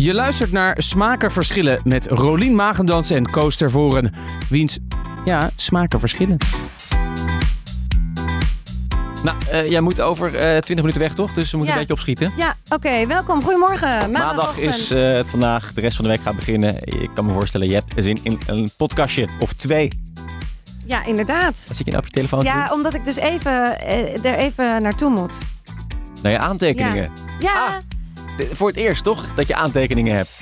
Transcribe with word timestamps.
Je 0.00 0.14
luistert 0.14 0.52
naar 0.52 0.74
Smaken 0.82 1.32
Verschillen 1.32 1.80
met 1.84 2.06
Rolien 2.06 2.54
Magendans 2.54 3.10
en 3.10 3.30
Koos 3.30 3.56
Tervoren. 3.56 4.14
Wiens, 4.48 4.78
ja, 5.24 5.50
smaken 5.56 6.00
verschillen. 6.00 6.36
Nou, 9.24 9.36
eh, 9.50 9.66
jij 9.70 9.80
moet 9.80 10.00
over 10.00 10.26
eh 10.34 10.40
20 10.48 10.76
minuten 10.76 11.00
weg, 11.00 11.14
toch? 11.14 11.32
Dus 11.32 11.50
we 11.50 11.56
moeten 11.56 11.74
Ja. 11.74 11.80
een 11.80 11.86
beetje 11.86 12.02
opschieten. 12.02 12.32
Ja, 12.36 12.56
oké. 12.74 13.06
welkom. 13.06 13.42
Goedemorgen. 13.42 14.10
Maandag 14.10 14.58
is 14.58 14.90
eh, 14.90 15.12
het 15.12 15.30
vandaag, 15.30 15.72
de 15.72 15.80
rest 15.80 15.96
van 15.96 16.04
de 16.04 16.10
week 16.10 16.20
gaat 16.20 16.36
beginnen. 16.36 16.74
Ik 16.80 17.10
kan 17.14 17.26
me 17.26 17.32
voorstellen, 17.32 17.68
je 17.68 17.74
hebt 17.74 17.92
zin 17.96 18.18
in 18.22 18.38
een 18.46 18.70
podcastje 18.76 19.28
of 19.40 19.52
twee. 19.52 19.88
Ja, 20.86 21.04
inderdaad. 21.04 21.64
Wat 21.68 21.76
zit 21.76 21.86
je 21.86 21.92
nou 21.92 21.96
op 21.98 22.04
je 22.08 22.14
telefoon 22.14 22.40
te 22.40 22.46
Ja, 22.46 22.68
omdat 22.72 22.94
ik 22.94 23.04
dus 23.04 23.16
even, 23.16 23.80
eh, 23.80 24.24
er 24.24 24.34
even 24.38 24.82
naartoe 24.82 25.10
moet. 25.10 25.32
Naar 26.22 26.32
je 26.32 26.38
aantekeningen. 26.38 27.10
Ja, 27.40 27.52
Ah. 27.52 27.72
Voor 28.52 28.68
het 28.68 28.76
eerst, 28.76 29.04
toch? 29.04 29.34
Dat 29.34 29.46
je 29.46 29.54
aantekeningen 29.54 30.16
hebt. 30.16 30.38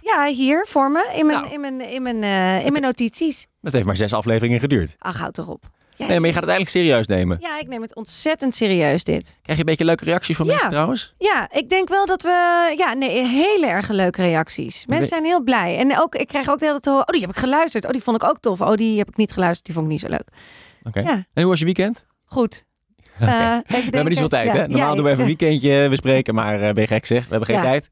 ja 0.00 0.26
hier 0.26 0.66
voor 0.68 0.90
me. 0.90 1.12
In 1.16 1.26
mijn, 1.26 1.40
Nou. 1.40 1.52
in 1.52 1.60
mijn, 1.60 1.80
in 1.80 2.02
mijn, 2.02 2.22
eh, 2.22 2.64
in 2.66 2.72
mijn 2.72 2.84
notities. 2.84 3.46
Dat 3.60 3.72
heeft 3.72 3.86
maar 3.86 3.96
zes 3.96 4.12
afleveringen 4.12 4.60
geduurd. 4.60 4.94
Ach, 4.98 5.18
houd 5.18 5.34
toch 5.34 5.48
op. 5.48 5.64
Nee, 5.96 6.08
maar 6.20 6.28
je 6.28 6.34
gaat 6.34 6.42
het 6.42 6.50
eigenlijk 6.52 6.70
serieus 6.86 7.06
nemen. 7.06 7.36
ja, 7.40 7.58
ik 7.60 7.68
neem 7.68 7.82
het 7.82 7.94
ontzettend 7.94 8.54
serieus 8.56 9.04
dit. 9.04 9.38
Krijg 9.42 9.58
je 9.58 9.64
een 9.64 9.70
beetje 9.70 9.84
leuke 9.84 10.04
reacties 10.04 10.36
van 10.36 10.46
Ja. 10.46 10.52
mensen 10.52 10.70
trouwens? 10.70 11.14
Ja, 11.18 11.48
ik 11.52 11.68
denk 11.68 11.88
wel 11.88 12.06
dat 12.06 12.22
we... 12.22 12.74
Ja, 12.76 12.92
nee, 12.94 13.26
hele 13.26 13.66
erg 13.66 13.88
leuke 13.88 14.22
reacties. 14.22 14.86
Mensen 14.86 15.08
zijn 15.08 15.24
heel 15.24 15.42
blij. 15.42 15.78
En 15.78 15.98
ook, 16.00 16.14
ik 16.14 16.28
krijg 16.28 16.48
ook 16.50 16.58
de 16.58 16.64
hele 16.66 16.80
tijd 16.80 16.82
te 16.82 16.90
horen... 16.90 17.06
Oh, 17.06 17.12
die 17.12 17.20
heb 17.20 17.30
ik 17.30 17.36
geluisterd. 17.36 17.84
Oh, 17.86 17.90
die 17.90 18.02
vond 18.02 18.22
ik 18.22 18.28
ook 18.28 18.40
tof. 18.40 18.60
Oh, 18.60 18.74
die 18.74 18.98
heb 18.98 19.08
ik 19.08 19.16
niet 19.16 19.32
geluisterd. 19.32 19.64
Die 19.64 19.74
vond 19.74 19.86
ik 19.86 19.92
niet 19.92 20.00
zo 20.00 20.08
leuk. 20.08 20.28
Oké. 20.82 21.00
Ja. 21.00 21.12
En 21.32 21.42
hoe 21.42 21.46
was 21.50 21.58
je 21.58 21.64
weekend? 21.64 22.04
Goed. 22.24 22.64
Eh, 23.18 23.28
We 23.66 23.74
hebben 23.74 24.04
niet 24.04 24.12
zoveel 24.14 24.28
tijd, 24.28 24.52
hè? 24.52 24.58
Normaal 24.68 24.88
Ja, 24.88 24.94
doen 24.94 25.04
we 25.04 25.10
even 25.10 25.20
een 25.20 25.26
weekendje 25.26 25.88
bespreken, 25.88 26.34
maar 26.34 26.54
eh, 26.54 26.60
ben 26.72 26.82
je 26.82 26.86
gek 26.86 27.06
zeg? 27.06 27.22
We 27.24 27.30
hebben 27.30 27.46
geen 27.48 27.56
Ja. 27.56 27.62
tijd. 27.62 27.88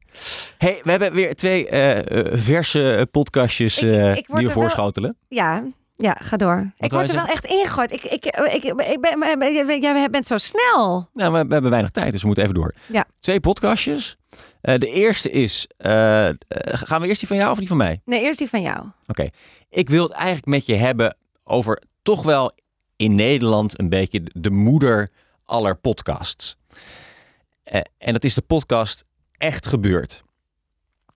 hey, 0.57 0.81
we 0.83 0.91
hebben 0.91 1.13
weer 1.13 1.35
twee 1.35 1.67
eh, 1.69 1.97
eh, 2.19 2.25
verse 2.33 2.95
eh, 2.95 3.01
podcastjes 3.11 3.77
Ik- 3.81 3.91
eh, 3.91 4.13
die 4.13 4.23
we 4.27 4.41
wel- 4.43 4.51
voorschotelen. 4.51 5.17
Ja, 5.27 5.63
ja, 5.95 6.17
ga 6.21 6.37
door. 6.37 6.71
ik 6.77 6.91
word 6.91 7.09
er 7.09 7.15
wel 7.15 7.25
echt 7.25 7.45
ingegooid. 7.45 7.91
Ik, 7.91 8.03
ik, 8.03 8.25
ik, 8.25 8.63
ik, 8.63 9.01
ben, 9.01 9.81
jij 9.81 10.09
bent 10.09 10.27
zo 10.27 10.37
snel. 10.37 11.09
Nou, 11.13 11.33
we, 11.33 11.45
we 11.47 11.53
hebben 11.53 11.71
weinig 11.71 11.91
tijd, 11.91 12.11
dus 12.11 12.21
we 12.21 12.25
moeten 12.27 12.43
even 12.45 12.55
door. 12.55 12.73
Ja. 12.85 13.05
Twee 13.19 13.39
podcastjes. 13.39 14.17
Eh, 14.61 14.77
de 14.77 14.87
eerste 14.91 15.31
is, 15.31 15.67
eh, 15.77 16.27
eh, 16.27 16.33
gaan 16.63 17.01
we 17.01 17.07
eerst 17.07 17.19
die 17.19 17.27
van 17.27 17.37
jou 17.37 17.51
of 17.51 17.57
die 17.57 17.67
van 17.67 17.77
mij? 17.77 18.01
Nee, 18.05 18.21
eerst 18.23 18.39
die 18.39 18.49
van 18.49 18.61
jou. 18.61 18.85
Oké. 19.07 19.27
Ik 19.69 19.89
wil 19.89 20.03
het 20.03 20.11
eigenlijk 20.11 20.45
met 20.45 20.65
je 20.65 20.75
hebben 20.75 21.15
over 21.43 21.81
toch 22.03 22.23
wel 22.23 22.53
in 23.01 23.15
Nederland 23.15 23.79
een 23.79 23.89
beetje 23.89 24.21
de 24.33 24.49
moeder 24.49 25.09
aller 25.45 25.75
podcasts. 25.75 26.57
Eh, 27.63 27.81
en 27.97 28.13
dat 28.13 28.23
is 28.23 28.33
de 28.33 28.41
podcast 28.41 29.05
Echt 29.37 29.67
Gebeurd. 29.67 30.23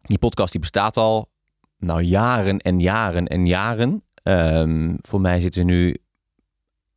Die 0.01 0.17
podcast 0.17 0.51
die 0.51 0.61
bestaat 0.61 0.97
al 0.97 1.29
nou 1.77 2.01
jaren 2.01 2.59
en 2.59 2.79
jaren 2.79 3.27
en 3.27 3.45
jaren. 3.45 4.03
Ehm, 4.23 4.95
voor 5.01 5.21
mij 5.21 5.39
zit 5.39 5.55
er 5.55 5.63
nu 5.63 5.97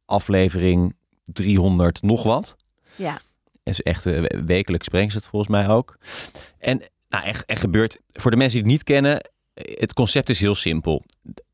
aflevering 0.04 0.96
300 1.24 2.02
nog 2.02 2.22
wat. 2.22 2.56
Ja. 2.96 3.20
Ze 3.64 3.82
echt 3.82 4.06
eh, 4.06 4.22
wekelijks 4.44 4.88
brengen 4.88 5.10
ze 5.10 5.16
het 5.16 5.26
volgens 5.26 5.50
mij 5.50 5.68
ook. 5.68 5.98
En 6.58 6.82
nou, 7.08 7.24
echt, 7.24 7.44
echt 7.44 7.60
gebeurt. 7.60 8.00
Voor 8.10 8.30
de 8.30 8.36
mensen 8.36 8.58
die 8.58 8.66
het 8.66 8.76
niet 8.76 8.82
kennen, 8.82 9.30
het 9.54 9.92
concept 9.92 10.28
is 10.28 10.40
heel 10.40 10.54
simpel. 10.54 11.04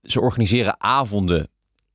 Ze 0.02 0.20
organiseren 0.20 0.80
avonden 0.80 1.48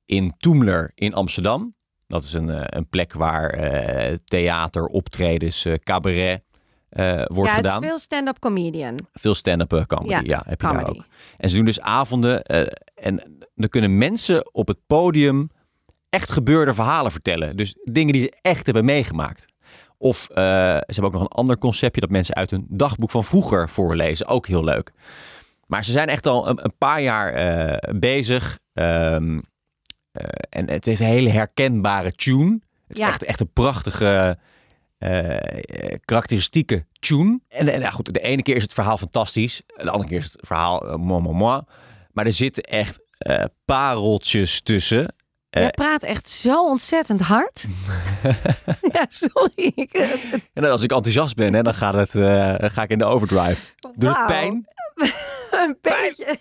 in 0.09 0.33
Toemler 0.37 0.91
in 0.95 1.13
Amsterdam. 1.13 1.75
Dat 2.07 2.23
is 2.23 2.33
een, 2.33 2.49
eh, 2.49 2.61
een 2.63 2.87
plek 2.89 3.13
waar 3.13 3.49
eh, 3.49 4.17
theater, 4.25 4.85
optredens, 4.85 5.65
eh, 5.65 5.73
cabaret 5.73 6.41
eh, 6.89 7.05
wordt 7.25 7.49
ja, 7.49 7.55
het 7.55 7.65
gedaan. 7.65 7.81
is 7.81 7.87
veel 7.87 7.99
stand-up 7.99 8.39
comedian. 8.39 8.95
Veel 9.13 9.35
stand-up 9.35 9.83
comedy, 9.87 10.09
ja, 10.09 10.21
Ja, 10.23 10.43
heb 10.45 10.61
je 10.61 10.67
daar 10.67 10.89
ook. 10.89 11.05
En 11.37 11.49
ze 11.49 11.55
doen 11.55 11.65
dus 11.65 11.81
avonden 11.81 12.43
en 12.95 13.37
dan 13.55 13.69
kunnen 13.69 13.97
mensen 13.97 14.53
op 14.53 14.67
het 14.67 14.77
podium 14.87 15.49
echt 16.09 16.31
gebeurde 16.31 16.73
verhalen 16.73 17.11
vertellen. 17.11 17.57
Dus 17.57 17.75
dingen 17.83 18.13
die 18.13 18.23
ze 18.23 18.37
echt 18.41 18.65
hebben 18.65 18.85
meegemaakt. 18.85 19.45
Of 19.97 20.27
ze 20.31 20.83
hebben 20.85 21.03
ook 21.03 21.13
nog 21.13 21.21
een 21.21 21.27
ander 21.27 21.57
conceptje 21.57 22.01
dat 22.01 22.09
mensen 22.09 22.35
uit 22.35 22.51
hun 22.51 22.65
dagboek 22.69 23.11
van 23.11 23.23
vroeger 23.23 23.69
voorlezen. 23.69 24.27
Ook 24.27 24.47
heel 24.47 24.63
leuk. 24.63 24.91
Maar 25.67 25.85
ze 25.85 25.91
zijn 25.91 26.07
echt 26.07 26.25
al 26.25 26.47
een, 26.47 26.59
een 26.63 26.77
paar 26.77 27.01
jaar 27.01 27.33
bezig. 27.99 28.59
Ehm, 28.73 29.37
eh, 29.37 29.39
en 30.49 30.69
het 30.69 30.87
is 30.87 30.99
een 30.99 31.05
hele 31.05 31.29
herkenbare 31.29 32.11
tune. 32.11 32.59
Het 32.87 32.99
is 32.99 33.05
echt, 33.05 33.23
echt 33.23 33.39
een 33.39 33.53
prachtige, 33.53 34.37
eh, 34.97 35.35
eh, 35.35 35.97
karakteristieke 36.05 36.85
tune. 36.99 37.39
En, 37.47 37.67
en 37.73 37.79
ja, 37.79 37.89
goed, 37.91 38.13
de 38.13 38.19
ene 38.19 38.41
keer 38.41 38.55
is 38.55 38.63
het 38.63 38.73
verhaal 38.73 38.97
fantastisch. 38.97 39.61
De 39.65 39.89
andere 39.89 40.09
keer 40.09 40.17
is 40.17 40.31
het 40.31 40.37
verhaal 40.41 40.87
uh, 40.87 40.95
moi, 40.95 41.21
moi, 41.21 41.35
moi. 41.35 41.61
Maar 42.11 42.25
er 42.25 42.33
zitten 42.33 42.63
echt 42.63 43.01
eh, 43.17 43.43
pareltjes 43.65 44.61
tussen. 44.61 45.15
Eh, 45.49 45.61
Jij 45.61 45.71
praat 45.71 46.03
echt 46.03 46.29
zo 46.29 46.65
ontzettend 46.69 47.21
hard. 47.21 47.65
ja, 48.93 49.05
sorry. 49.09 49.89
En 50.53 50.63
als 50.63 50.81
ik 50.81 50.91
enthousiast 50.91 51.35
ben, 51.35 51.53
hè, 51.53 51.61
dan 51.61 51.73
gaat 51.73 51.93
het, 51.93 52.15
eh, 52.15 52.55
ga 52.59 52.83
ik 52.83 52.89
in 52.89 52.97
de 52.97 53.05
overdrive. 53.05 53.61
Doet 53.95 54.17
het 54.17 54.25
pijn? 54.25 54.67
Een 55.51 55.77
beetje. 55.81 56.37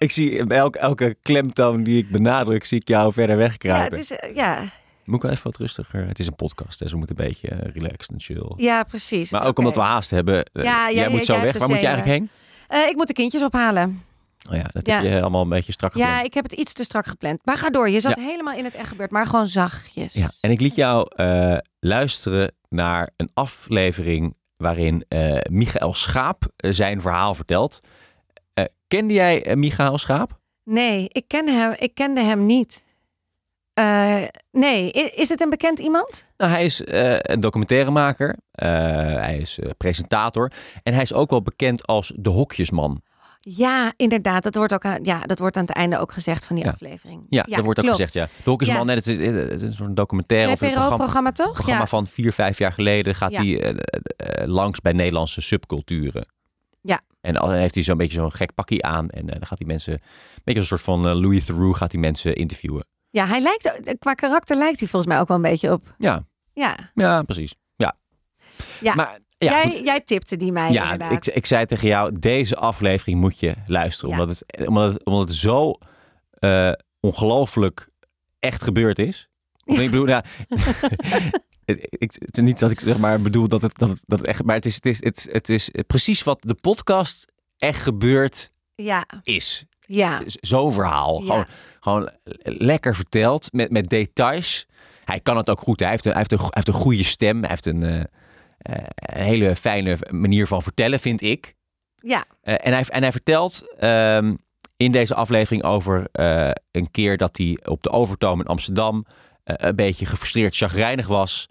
Ik 0.00 0.10
zie 0.10 0.44
bij 0.46 0.56
elke, 0.58 0.78
elke 0.78 1.16
klemtoon 1.22 1.82
die 1.82 1.98
ik 1.98 2.10
benadruk, 2.10 2.64
zie 2.64 2.80
ik 2.80 2.88
jou 2.88 3.12
verder 3.12 3.36
Ja, 3.36 3.42
wegkruipen. 3.42 3.98
het 3.98 4.10
is, 4.10 4.18
eh, 4.18 4.34
ja. 4.34 4.64
Moet 5.04 5.16
ik 5.16 5.22
wel 5.22 5.30
even 5.30 5.44
wat 5.44 5.56
rustiger? 5.56 6.06
Het 6.06 6.18
is 6.18 6.26
een 6.26 6.34
podcast, 6.34 6.78
dus 6.78 6.90
we 6.90 6.96
moeten 6.96 7.18
een 7.18 7.26
beetje 7.26 7.48
eh, 7.48 7.72
relaxed 7.74 8.10
en 8.10 8.20
chill. 8.20 8.52
ja, 8.56 8.82
precies. 8.82 9.30
Maar 9.30 9.46
ook 9.46 9.58
omdat 9.58 9.74
we 9.74 9.80
haast 9.80 10.10
hebben. 10.10 10.44
eh, 10.44 10.64
Ja, 10.64 10.88
ja, 10.88 10.94
jij 10.94 11.04
ja, 11.04 11.10
moet 11.10 11.24
zo 11.24 11.40
weg. 11.40 11.58
Waar 11.58 11.68
moet 11.68 11.80
je 11.80 11.86
eigenlijk 11.86 12.18
heen? 12.18 12.28
Eh, 12.68 12.88
ik 12.88 12.96
moet 12.96 13.06
de 13.06 13.12
kindjes 13.12 13.42
ophalen. 13.42 14.02
Oh 14.50 14.56
ja, 14.56 14.64
dat 14.72 14.86
Ja. 14.86 15.02
heb 15.02 15.12
je 15.12 15.20
allemaal 15.20 15.42
een 15.42 15.48
beetje 15.48 15.72
strak 15.72 15.92
gepland. 15.92 16.12
Ja, 16.12 16.22
ik 16.22 16.34
heb 16.34 16.44
het 16.44 16.52
iets 16.52 16.72
te 16.72 16.84
strak 16.84 17.06
gepland. 17.06 17.40
Maar 17.44 17.56
ga 17.56 17.70
door. 17.70 17.88
Je 17.90 18.00
zat 18.00 18.16
Ja. 18.16 18.22
helemaal 18.22 18.54
in 18.56 18.64
het 18.64 18.74
echt 18.74 18.88
gebeurd. 18.88 19.10
Maar 19.10 19.26
gewoon 19.26 19.46
zachtjes. 19.46 20.12
Ja, 20.12 20.30
en 20.40 20.50
ik 20.50 20.60
liet 20.60 20.74
jou 20.74 21.06
eh, 21.16 21.56
luisteren 21.80 22.52
naar 22.68 23.10
een 23.16 23.30
aflevering 23.34 24.34
waarin 24.56 25.04
eh 25.08 25.36
Michael 25.50 25.94
Schaap 25.94 26.44
zijn 26.56 27.00
verhaal 27.00 27.34
vertelt. 27.34 27.80
Eh, 28.54 28.64
kende 28.88 29.14
jij 29.14 29.56
Michael 29.56 29.98
Schaap? 29.98 30.38
Nee, 30.64 31.08
ik, 31.12 31.24
ken 31.28 31.48
hem, 31.48 31.74
ik 31.78 31.94
kende 31.94 32.20
hem 32.20 32.46
niet. 32.46 32.84
Eh, 33.74 34.22
nee, 34.50 34.90
is 34.92 35.28
het 35.28 35.40
een 35.40 35.50
bekend 35.50 35.78
iemand? 35.78 36.26
Nou, 36.36 36.50
hij 36.50 36.64
is 36.64 36.82
een 37.22 37.40
documentairemaker, 37.40 38.36
hij 38.50 39.38
is 39.40 39.58
presentator 39.76 40.52
en 40.82 40.92
hij 40.92 41.02
is 41.02 41.12
ook 41.12 41.30
wel 41.30 41.42
bekend 41.42 41.86
als 41.86 42.12
de 42.16 42.30
hokjesman. 42.30 43.02
Ja, 43.42 43.92
inderdaad. 43.96 44.42
Dat 44.42 44.54
wordt, 44.54 44.74
ook 44.74 44.84
aan, 44.84 45.04
ja, 45.04 45.20
dat 45.20 45.38
wordt 45.38 45.56
aan 45.56 45.64
het 45.64 45.74
einde 45.74 45.98
ook 45.98 46.12
gezegd 46.12 46.46
van 46.46 46.56
die 46.56 46.64
Ja. 46.64 46.70
aflevering. 46.70 47.26
Ja, 47.28 47.42
dat 47.42 47.64
wordt 47.64 47.80
ook 47.80 47.88
gezegd, 47.88 48.12
ja. 48.12 48.28
De 48.44 48.50
hokjesman, 48.50 48.86
Ja. 48.86 48.94
het 48.94 49.06
is, 49.06 49.16
het 49.16 49.50
is 49.50 49.62
een 49.62 49.72
soort 49.72 49.96
documentaire 49.96 50.52
of 50.52 50.60
een 50.60 50.66
programma, 50.68 50.88
VPRO-programma 50.88 51.32
toch? 51.32 51.52
programma 51.52 51.86
van 51.86 52.06
vier, 52.06 52.32
vijf 52.32 52.58
jaar 52.58 52.72
geleden 52.72 53.14
gaat 53.14 53.36
hij 53.36 53.74
langs 54.44 54.80
bij 54.80 54.92
Nederlandse 54.92 55.40
subculturen. 55.40 56.26
En 57.20 57.34
dan 57.34 57.52
heeft 57.52 57.74
hij 57.74 57.84
zo'n 57.84 57.96
beetje 57.96 58.18
zo'n 58.18 58.32
gek 58.32 58.54
pakje 58.54 58.82
aan 58.82 59.08
en 59.08 59.28
eh, 59.28 59.38
dan 59.38 59.46
gaat 59.46 59.58
hij 59.58 59.66
mensen, 59.66 59.92
een 59.92 60.00
beetje 60.44 60.60
een 60.60 60.66
soort 60.66 60.80
van 60.80 61.08
eh, 61.08 61.20
Louis 61.20 61.44
Theroux 61.44 61.78
gaat 61.78 61.92
hij 61.92 62.00
mensen 62.00 62.34
interviewen. 62.34 62.84
ja, 63.10 63.26
hij 63.26 63.40
lijkt, 63.40 63.98
qua 63.98 64.14
karakter 64.14 64.56
lijkt 64.56 64.80
hij 64.80 64.88
volgens 64.88 65.12
mij 65.12 65.20
ook 65.20 65.28
wel 65.28 65.36
een 65.36 65.42
beetje 65.42 65.72
op. 65.72 65.94
Ja, 65.98 66.26
Ja, 66.52 66.90
ja 66.94 67.22
precies. 67.22 67.54
Ja. 67.76 67.96
Ja. 68.80 68.94
Maar 68.94 69.18
ja, 69.38 69.50
jij, 69.50 69.70
goed. 69.70 69.84
jij 69.84 70.00
tipte 70.00 70.36
die 70.36 70.52
mij 70.52 70.70
Ja, 70.70 70.92
inderdaad. 70.92 71.26
ik, 71.26 71.34
ik 71.34 71.46
zei 71.46 71.64
tegen 71.64 71.88
jou, 71.88 72.18
deze 72.18 72.56
aflevering 72.56 73.20
moet 73.20 73.38
je 73.38 73.54
luisteren. 73.66 74.14
Ja. 74.14 74.20
Omdat, 74.20 74.38
het, 74.46 74.66
omdat, 74.66 74.92
het, 74.92 75.04
omdat 75.04 75.28
het 75.28 75.36
zo 75.36 75.72
eh, 76.30 76.72
ongelooflijk 77.00 77.90
echt 78.38 78.62
gebeurd 78.62 78.98
is. 78.98 79.28
Of 79.64 79.78
ik 79.78 79.90
bedoel, 79.90 80.06
nou, 80.06 80.22
ik, 81.78 82.12
het 82.18 82.36
is 82.36 82.42
niet 82.42 82.58
dat 82.58 82.70
ik 82.70 82.80
zeg 82.80 82.98
maar 82.98 83.20
bedoel 83.20 83.48
dat 83.48 83.62
het, 83.62 83.78
dat 83.78 83.88
het, 83.88 84.02
dat 84.06 84.18
het 84.18 84.28
echt... 84.28 84.44
Maar 84.44 84.54
het 84.54 84.66
is, 84.66 84.74
het, 84.74 84.86
is, 84.86 85.00
het, 85.04 85.28
het 85.32 85.48
is 85.48 85.70
precies 85.86 86.22
wat 86.22 86.38
de 86.40 86.54
podcast 86.54 87.32
echt 87.58 87.82
gebeurd 87.82 88.50
Ja, 88.74 89.04
is. 89.22 89.64
ja. 89.80 90.22
Zo'n 90.26 90.72
verhaal. 90.72 91.20
Ja. 91.22 91.26
Gewoon, 91.26 91.46
gewoon 91.80 92.10
lekker 92.42 92.94
verteld 92.94 93.52
met, 93.52 93.70
met 93.70 93.88
details. 93.88 94.66
Hij 95.04 95.20
kan 95.20 95.36
het 95.36 95.50
ook 95.50 95.60
goed. 95.60 95.80
Hij 95.80 95.90
heeft 95.90 96.04
een, 96.04 96.10
hij 96.12 96.18
heeft 96.20 96.32
een, 96.32 96.38
hij 96.38 96.48
heeft 96.50 96.68
een 96.68 96.74
goede 96.74 97.04
stem. 97.04 97.40
Hij 97.40 97.48
heeft 97.50 97.66
een, 97.66 97.82
eh, 97.82 98.00
eh, 98.58 98.84
een 98.94 99.22
hele 99.22 99.56
fijne 99.56 99.98
manier 100.10 100.46
van 100.46 100.62
vertellen, 100.62 101.00
vind 101.00 101.22
ik. 101.22 101.54
Ja, 102.02 102.24
Eh, 102.40 102.54
en, 102.66 102.72
hij, 102.72 102.84
en 102.88 103.02
hij 103.02 103.12
vertelt 103.12 103.74
ehm, 103.78 104.34
in 104.76 104.92
deze 104.92 105.14
aflevering 105.14 105.62
over 105.64 106.08
eh, 106.12 106.50
een 106.70 106.90
keer 106.90 107.16
dat 107.16 107.36
hij 107.36 107.58
op 107.64 107.82
de 107.82 107.90
Overtoom 107.90 108.40
in 108.40 108.46
Amsterdam 108.46 109.06
eh, 109.44 109.54
een 109.58 109.76
beetje 109.76 110.06
gefrustreerd, 110.06 110.56
chagrijnig 110.56 111.06
was. 111.06 111.48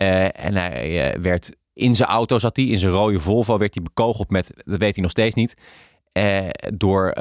Eh, 0.00 0.44
en 0.44 0.54
hij 0.54 1.12
eh, 1.12 1.20
werd 1.20 1.52
in 1.72 1.96
zijn 1.96 2.08
auto 2.08 2.38
zat 2.38 2.56
hij, 2.56 2.64
in 2.64 2.78
zijn 2.78 2.92
rode 2.92 3.20
Volvo, 3.20 3.58
werd 3.58 3.74
hij 3.74 3.82
bekogeld 3.82 4.30
met, 4.30 4.52
dat 4.64 4.78
weet 4.78 4.94
hij 4.94 5.02
nog 5.02 5.10
steeds 5.10 5.34
niet. 5.34 5.54
eh, 6.12 6.48
door 6.74 7.12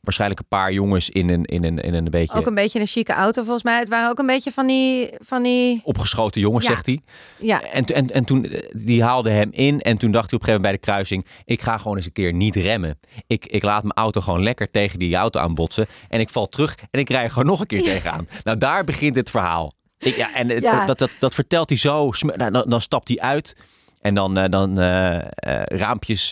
waarschijnlijk 0.00 0.40
een 0.40 0.48
paar 0.48 0.72
jongens 0.72 1.10
in 1.10 1.28
een, 1.30 1.44
in 1.44 1.64
een, 1.64 1.78
in 1.78 1.94
een 1.94 2.04
beetje 2.10 2.38
Ook 2.38 2.46
een 2.46 2.54
beetje 2.54 2.80
een 2.80 2.86
chique 2.86 3.14
auto 3.14 3.42
volgens 3.42 3.62
mij. 3.62 3.78
Het 3.78 3.88
waren 3.88 4.10
ook 4.10 4.18
een 4.18 4.26
beetje 4.26 4.50
van 4.50 4.66
die... 4.66 5.10
Van 5.18 5.42
die 5.42 5.80
opgeschoten 5.84 6.40
jongens, 6.40 6.66
Ja. 6.66 6.72
zegt 6.72 6.86
hij. 6.86 7.00
ja, 7.38 7.62
En, 7.62 7.84
en, 7.84 8.06
en 8.06 8.24
toen, 8.24 8.52
die 8.72 9.02
haalde 9.02 9.30
hem 9.30 9.48
in 9.52 9.80
en 9.80 9.98
toen 9.98 10.10
dacht 10.10 10.30
hij 10.30 10.38
op 10.38 10.46
een 10.46 10.48
gegeven 10.48 10.60
moment 10.60 10.62
bij 10.62 10.72
de 10.72 10.78
kruising, 10.78 11.26
ik 11.44 11.60
ga 11.60 11.78
gewoon 11.78 11.96
eens 11.96 12.06
een 12.06 12.12
keer 12.12 12.32
niet 12.32 12.56
remmen. 12.56 12.98
Ik, 13.26 13.46
ik 13.46 13.62
laat 13.62 13.82
mijn 13.82 13.94
auto 13.94 14.20
gewoon 14.20 14.42
lekker 14.42 14.70
tegen 14.70 14.98
die 14.98 15.16
auto 15.16 15.40
aanbotsen 15.40 15.86
en 16.08 16.20
ik 16.20 16.28
val 16.28 16.48
terug 16.48 16.74
en 16.90 17.00
ik 17.00 17.08
rij 17.08 17.22
er 17.22 17.30
gewoon 17.30 17.46
nog 17.46 17.60
een 17.60 17.66
keer 17.66 17.82
tegenaan. 17.82 18.28
Nou, 18.44 18.58
daar 18.58 18.84
begint 18.84 19.16
het 19.16 19.30
verhaal. 19.30 19.72
Ik, 20.02 20.16
ja, 20.16 20.34
en 20.34 20.48
Ja. 20.48 20.86
Dat, 20.86 20.98
dat, 20.98 21.10
dat 21.18 21.34
vertelt 21.34 21.68
hij 21.68 21.78
zo, 21.78 22.10
nou, 22.20 22.50
dan, 22.50 22.64
dan 22.68 22.80
stapt 22.80 23.08
hij 23.08 23.20
uit 23.20 23.54
en 24.02 24.14
dan, 24.14 24.38
eh, 24.38 24.48
dan 24.50 24.78
eh, 24.78 25.16
eh, 25.16 25.22
raampjes 25.64 26.28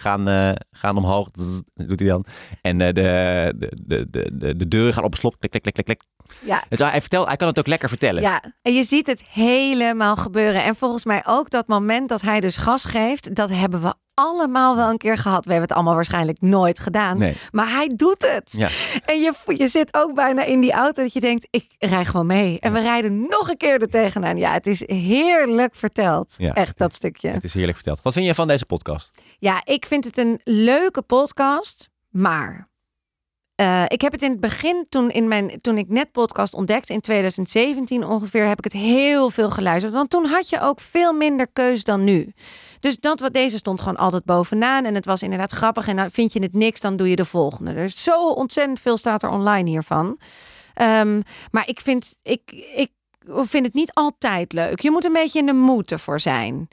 gaan, 0.00 0.54
gaan 0.70 0.96
omhoog, 0.96 1.28
Zzz, 1.32 1.60
doet 1.74 2.00
hij 2.00 2.08
dan. 2.08 2.24
En 2.62 2.78
de, 2.78 2.92
de, 2.92 3.54
de, 3.86 4.06
de, 4.10 4.30
de, 4.32 4.56
de 4.56 4.68
deuren 4.68 4.94
gaan 4.94 5.04
op 5.04 5.14
slot, 5.14 5.36
klik, 5.38 5.50
klik, 5.50 5.62
klik, 5.62 5.74
klik, 5.74 5.86
klik. 5.86 6.02
ja. 6.40 6.64
Dus 6.68 6.78
hij, 6.78 7.00
vertelt, 7.00 7.26
hij 7.26 7.36
kan 7.36 7.48
het 7.48 7.58
ook 7.58 7.66
lekker 7.66 7.88
vertellen. 7.88 8.22
Ja, 8.22 8.42
en 8.62 8.74
je 8.74 8.84
ziet 8.84 9.06
het 9.06 9.24
helemaal 9.24 10.16
gebeuren. 10.16 10.64
En 10.64 10.76
volgens 10.76 11.04
mij 11.04 11.22
ook 11.26 11.50
dat 11.50 11.66
moment 11.68 12.08
dat 12.08 12.20
hij 12.20 12.40
dus 12.40 12.56
gas 12.56 12.84
geeft, 12.84 13.34
dat 13.34 13.50
hebben 13.50 13.82
we 13.82 13.94
allemaal 14.20 14.76
wel 14.76 14.90
een 14.90 14.98
keer 14.98 15.18
gehad. 15.18 15.44
We 15.44 15.50
hebben 15.50 15.68
het 15.68 15.76
allemaal 15.76 15.94
waarschijnlijk 15.94 16.40
nooit 16.40 16.78
gedaan. 16.78 17.18
Nee. 17.18 17.36
Maar 17.50 17.70
hij 17.70 17.92
doet 17.96 18.32
het. 18.34 18.52
Ja. 18.52 18.68
En 19.04 19.20
je, 19.20 19.32
je 19.46 19.68
zit 19.68 19.94
ook 19.94 20.14
bijna 20.14 20.44
in 20.44 20.60
die 20.60 20.72
auto 20.72 21.02
dat 21.02 21.12
je 21.12 21.20
denkt, 21.20 21.46
ik 21.50 21.66
rij 21.78 22.04
gewoon 22.04 22.26
mee. 22.26 22.60
En 22.60 22.72
we 22.72 22.80
rijden 22.80 23.20
nog 23.28 23.48
een 23.48 23.56
keer 23.56 23.80
er 23.80 23.90
tegenaan. 23.90 24.36
Ja, 24.36 24.52
het 24.52 24.66
is 24.66 24.88
heerlijk 24.88 25.74
verteld. 25.74 26.34
Ja. 26.36 26.54
Echt 26.54 26.78
dat 26.78 26.94
stukje. 26.94 27.28
Het 27.28 27.44
is 27.44 27.54
heerlijk 27.54 27.76
verteld. 27.76 28.02
Wat 28.02 28.12
vind 28.12 28.26
je 28.26 28.34
van 28.34 28.48
deze 28.48 28.66
podcast? 28.66 29.10
Ja, 29.38 29.60
ik 29.64 29.86
vind 29.86 30.04
het 30.04 30.18
een 30.18 30.40
leuke 30.44 31.02
podcast, 31.02 31.88
maar 32.08 32.70
eh, 33.60 33.84
ik 33.88 34.00
heb 34.00 34.12
het 34.12 34.22
in 34.22 34.30
het 34.30 34.40
begin, 34.40 34.86
toen, 34.88 35.10
in 35.10 35.28
mijn, 35.28 35.60
toen 35.60 35.78
ik 35.78 35.88
net 35.88 36.12
podcast 36.12 36.54
ontdekte, 36.54 36.92
in 36.92 37.00
2017 37.00 38.04
ongeveer, 38.04 38.46
heb 38.46 38.58
ik 38.58 38.64
het 38.64 38.72
heel 38.72 39.30
veel 39.30 39.50
geluisterd. 39.50 39.92
Want 39.94 40.10
toen 40.10 40.26
had 40.26 40.48
je 40.48 40.60
ook 40.60 40.80
veel 40.80 41.12
minder 41.12 41.48
keus 41.52 41.84
dan 41.84 42.04
nu. 42.04 42.32
Dus 42.80 42.98
dat 42.98 43.20
wat 43.20 43.32
deze 43.32 43.56
stond 43.56 43.80
gewoon 43.80 43.96
altijd 43.96 44.24
bovenaan. 44.24 44.84
En 44.84 44.94
het 44.94 45.04
was 45.04 45.22
inderdaad 45.22 45.52
grappig. 45.52 45.88
En 45.88 45.96
dan 45.96 46.10
vind 46.10 46.32
je 46.32 46.42
het 46.42 46.54
niks, 46.54 46.80
dan 46.80 46.96
doe 46.96 47.08
je 47.08 47.16
de 47.16 47.24
volgende. 47.24 47.70
Er 47.70 47.84
is 47.84 48.02
zo 48.02 48.30
ontzettend 48.30 48.80
veel 48.80 48.96
staat 48.96 49.22
er 49.22 49.30
online 49.30 49.68
hiervan. 49.70 50.18
Ehm, 50.74 51.20
maar 51.50 51.68
ik 51.68 51.80
vind, 51.80 52.18
ik, 52.22 52.40
ik 52.74 52.90
vind 53.26 53.66
het 53.66 53.74
niet 53.74 53.94
altijd 53.94 54.52
leuk. 54.52 54.80
Je 54.80 54.90
moet 54.90 55.04
een 55.04 55.12
beetje 55.12 55.38
in 55.38 55.46
de 55.46 55.52
moed 55.52 55.92
ervoor 55.92 56.20
zijn. 56.20 56.68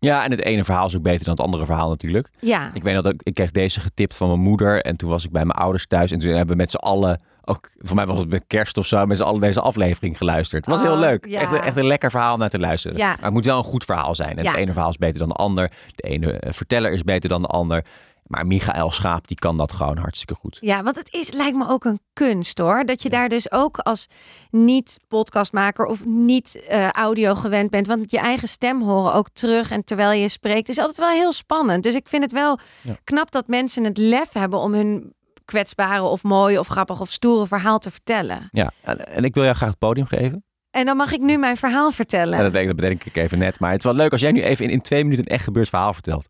Ja, 0.00 0.24
en 0.24 0.30
het 0.30 0.40
ene 0.40 0.64
verhaal 0.64 0.86
is 0.86 0.96
ook 0.96 1.02
beter 1.02 1.24
dan 1.24 1.34
het 1.34 1.42
andere 1.44 1.64
verhaal 1.64 1.88
natuurlijk. 1.88 2.28
Ja. 2.40 2.70
Ik 2.74 2.82
weet 2.82 2.94
dat 2.94 3.06
ik, 3.06 3.22
ik 3.22 3.34
kreeg 3.34 3.50
deze 3.50 3.80
getipt 3.80 4.16
van 4.16 4.28
mijn 4.28 4.40
moeder. 4.40 4.82
En 4.82 4.96
toen 4.96 5.08
was 5.08 5.24
ik 5.24 5.30
bij 5.30 5.44
mijn 5.44 5.58
ouders 5.58 5.86
thuis. 5.86 6.10
En 6.10 6.18
toen 6.18 6.30
hebben 6.30 6.56
we 6.56 6.62
met 6.62 6.70
z'n 6.70 6.76
allen, 6.76 7.20
ook 7.48 7.70
voor 7.78 7.96
mij 7.96 8.06
was 8.06 8.18
het 8.18 8.28
met 8.28 8.44
kerst 8.46 8.76
of 8.76 8.86
zo, 8.86 9.06
met 9.06 9.16
z'n 9.16 9.22
allen 9.22 9.40
deze 9.40 9.60
aflevering 9.60 10.16
geluisterd. 10.16 10.64
Het 10.66 10.74
was 10.74 10.82
heel 10.84 10.92
Oh, 10.92 10.98
leuk. 10.98 11.30
ja. 11.30 11.40
Echt, 11.40 11.52
een- 11.52 11.60
echt 11.60 11.76
een 11.76 11.86
lekker 11.86 12.10
verhaal 12.10 12.36
naar 12.36 12.48
te 12.50 12.58
luisteren. 12.58 12.96
Ja. 12.96 13.06
Maar 13.06 13.18
het 13.24 13.32
moet 13.32 13.44
wel 13.44 13.58
een 13.58 13.64
goed 13.64 13.84
verhaal 13.84 14.14
zijn. 14.14 14.36
En 14.36 14.42
Ja. 14.44 14.50
het 14.50 14.58
ene 14.60 14.72
verhaal 14.72 14.90
is 14.90 14.96
beter 14.96 15.18
dan 15.18 15.28
de 15.28 15.34
ander. 15.34 15.70
De 15.94 16.02
ene 16.08 16.32
eh, 16.32 16.52
verteller 16.52 16.92
is 16.92 17.02
beter 17.02 17.28
dan 17.28 17.42
de 17.42 17.48
ander. 17.48 17.84
Maar 18.26 18.46
Michael 18.46 18.90
Schaap, 18.90 19.28
die 19.28 19.36
kan 19.36 19.56
dat 19.56 19.72
gewoon 19.72 19.96
hartstikke 19.98 20.34
goed. 20.34 20.56
Ja, 20.60 20.82
want 20.82 20.96
het 20.96 21.12
is, 21.14 21.32
lijkt 21.32 21.56
me 21.56 21.68
ook 21.68 21.84
een 21.84 22.00
kunst 22.12 22.58
hoor. 22.58 22.84
Dat 22.84 23.02
je 23.02 23.08
daar 23.08 23.28
dus 23.28 23.52
ook 23.52 23.78
als 23.78 24.06
niet-podcastmaker 24.50 25.84
of 25.86 26.04
niet 26.04 26.64
eh, 26.68 26.88
audio 26.90 27.34
gewend 27.34 27.70
bent. 27.70 27.86
Want 27.86 28.10
je 28.10 28.18
eigen 28.18 28.48
stem 28.48 28.82
horen 28.82 29.14
ook 29.14 29.28
terug 29.32 29.70
en 29.70 29.84
terwijl 29.84 30.20
je 30.20 30.28
spreekt 30.28 30.68
is 30.68 30.78
altijd 30.78 30.96
wel 30.98 31.08
heel 31.10 31.32
spannend. 31.32 31.82
Dus 31.82 31.94
ik 31.94 32.08
vind 32.08 32.22
het 32.22 32.32
wel 32.32 32.58
Ja. 32.80 32.96
knap 33.04 33.30
dat 33.30 33.46
mensen 33.48 33.84
het 33.84 33.98
lef 33.98 34.32
hebben 34.32 34.58
om 34.58 34.74
hun 34.74 35.12
kwetsbare 35.48 36.02
of 36.02 36.22
mooie 36.22 36.58
of 36.58 36.66
grappig 36.66 37.00
of 37.00 37.10
stoere 37.10 37.46
verhaal 37.46 37.78
te 37.78 37.90
vertellen. 37.90 38.48
Ja, 38.52 38.70
en, 38.82 39.24
ik 39.24 39.34
wil 39.34 39.42
jou 39.44 39.56
graag 39.56 39.68
het 39.68 39.78
podium 39.78 40.06
geven. 40.06 40.44
En 40.70 40.86
dan 40.86 40.96
mag 40.96 41.12
ik 41.12 41.20
nu 41.20 41.38
mijn 41.38 41.56
verhaal 41.56 41.90
vertellen. 41.90 42.38
En 42.38 42.42
dat, 42.42 42.52
denk, 42.52 42.66
dat 42.66 42.76
bedenk 42.76 43.04
ik 43.04 43.16
even 43.16 43.38
net. 43.38 43.60
Maar 43.60 43.70
het 43.70 43.78
is 43.78 43.84
wel 43.84 43.94
leuk 43.94 44.12
als 44.12 44.20
jij 44.20 44.32
nu 44.32 44.42
even 44.42 44.64
in, 44.64 44.70
in 44.70 44.80
twee 44.80 45.02
minuten 45.04 45.24
een 45.24 45.32
echt 45.34 45.44
gebeurd 45.44 45.68
verhaal 45.68 45.92
vertelt. 45.92 46.28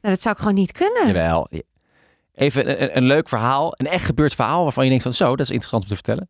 Nou, 0.00 0.14
dat 0.14 0.22
zou 0.22 0.34
ik 0.34 0.40
gewoon 0.40 0.54
niet 0.56 0.72
kunnen. 0.72 1.06
Jawel. 1.06 1.48
Even 2.34 2.68
een, 2.70 2.82
een- 2.82 2.96
een 2.96 3.04
leuk 3.04 3.28
verhaal, 3.28 3.72
een 3.76 3.86
echt 3.86 4.04
gebeurd 4.04 4.34
verhaal 4.34 4.62
waarvan 4.62 4.82
je 4.84 4.88
denkt 4.88 5.04
van 5.04 5.12
zo, 5.12 5.28
dat 5.28 5.40
is 5.40 5.50
interessant 5.50 5.82
om 5.82 5.88
te 5.88 5.94
vertellen. 5.94 6.28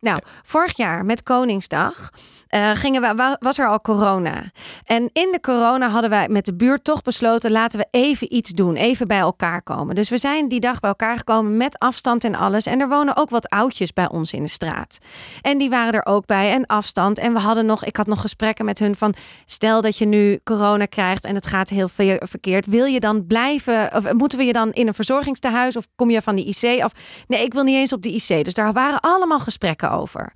Nou, 0.00 0.20
vorig 0.42 0.76
jaar 0.76 1.04
met 1.04 1.22
Koningsdag 1.22 2.10
eh, 2.46 2.70
gingen 2.74 3.00
we, 3.02 3.14
wa- 3.14 3.36
was 3.40 3.58
er 3.58 3.68
al 3.68 3.80
corona. 3.80 4.50
En 4.84 5.10
in 5.12 5.28
de 5.32 5.40
corona 5.40 5.88
hadden 5.88 6.10
wij 6.10 6.28
met 6.28 6.44
de 6.44 6.54
buurt 6.54 6.84
toch 6.84 7.02
besloten... 7.02 7.50
laten 7.50 7.78
we 7.78 7.86
even 7.90 8.34
iets 8.34 8.50
doen, 8.50 8.74
even 8.76 9.06
bij 9.06 9.18
elkaar 9.18 9.62
komen. 9.62 9.94
Dus 9.94 10.08
we 10.10 10.18
zijn 10.18 10.48
die 10.48 10.60
dag 10.60 10.80
bij 10.80 10.90
elkaar 10.90 11.16
gekomen 11.16 11.56
met 11.56 11.78
afstand 11.78 12.24
en 12.24 12.34
alles. 12.34 12.66
En 12.66 12.80
er 12.80 12.88
wonen 12.88 13.16
ook 13.16 13.30
wat 13.30 13.48
oudjes 13.48 13.92
bij 13.92 14.08
ons 14.08 14.32
in 14.32 14.42
de 14.42 14.48
straat. 14.48 14.98
En 15.42 15.58
die 15.58 15.70
waren 15.70 15.92
er 15.92 16.06
ook 16.06 16.26
bij 16.26 16.52
en 16.52 16.66
afstand. 16.66 17.18
En 17.18 17.32
we 17.32 17.38
hadden 17.38 17.66
nog, 17.66 17.84
ik 17.84 17.96
had 17.96 18.06
nog 18.06 18.20
gesprekken 18.20 18.64
met 18.64 18.78
hun 18.78 18.96
van... 18.96 19.14
stel 19.44 19.80
dat 19.82 19.96
je 19.98 20.06
nu 20.06 20.40
corona 20.44 20.86
krijgt 20.86 21.24
en 21.24 21.34
het 21.34 21.46
gaat 21.46 21.68
heel 21.68 21.88
ver- 21.88 22.22
verkeerd... 22.28 22.66
wil 22.66 22.84
je 22.84 23.00
dan 23.00 23.26
blijven, 23.26 23.94
of 23.94 24.12
moeten 24.12 24.38
we 24.38 24.44
je 24.44 24.52
dan 24.52 24.72
in 24.72 24.86
een 24.86 24.94
verzorgingstehuis... 24.94 25.76
of 25.76 25.86
kom 25.96 26.10
je 26.10 26.22
van 26.22 26.36
die 26.36 26.54
IC 26.60 26.82
af? 26.82 26.92
Nee, 27.26 27.44
ik 27.44 27.52
wil 27.54 27.62
niet 27.62 27.76
eens 27.76 27.92
op 27.92 28.02
de 28.02 28.12
IC. 28.14 28.44
Dus 28.44 28.54
daar 28.54 28.72
waren 28.72 29.00
allemaal 29.00 29.40
gesprekken 29.40 29.85
over. 29.90 30.32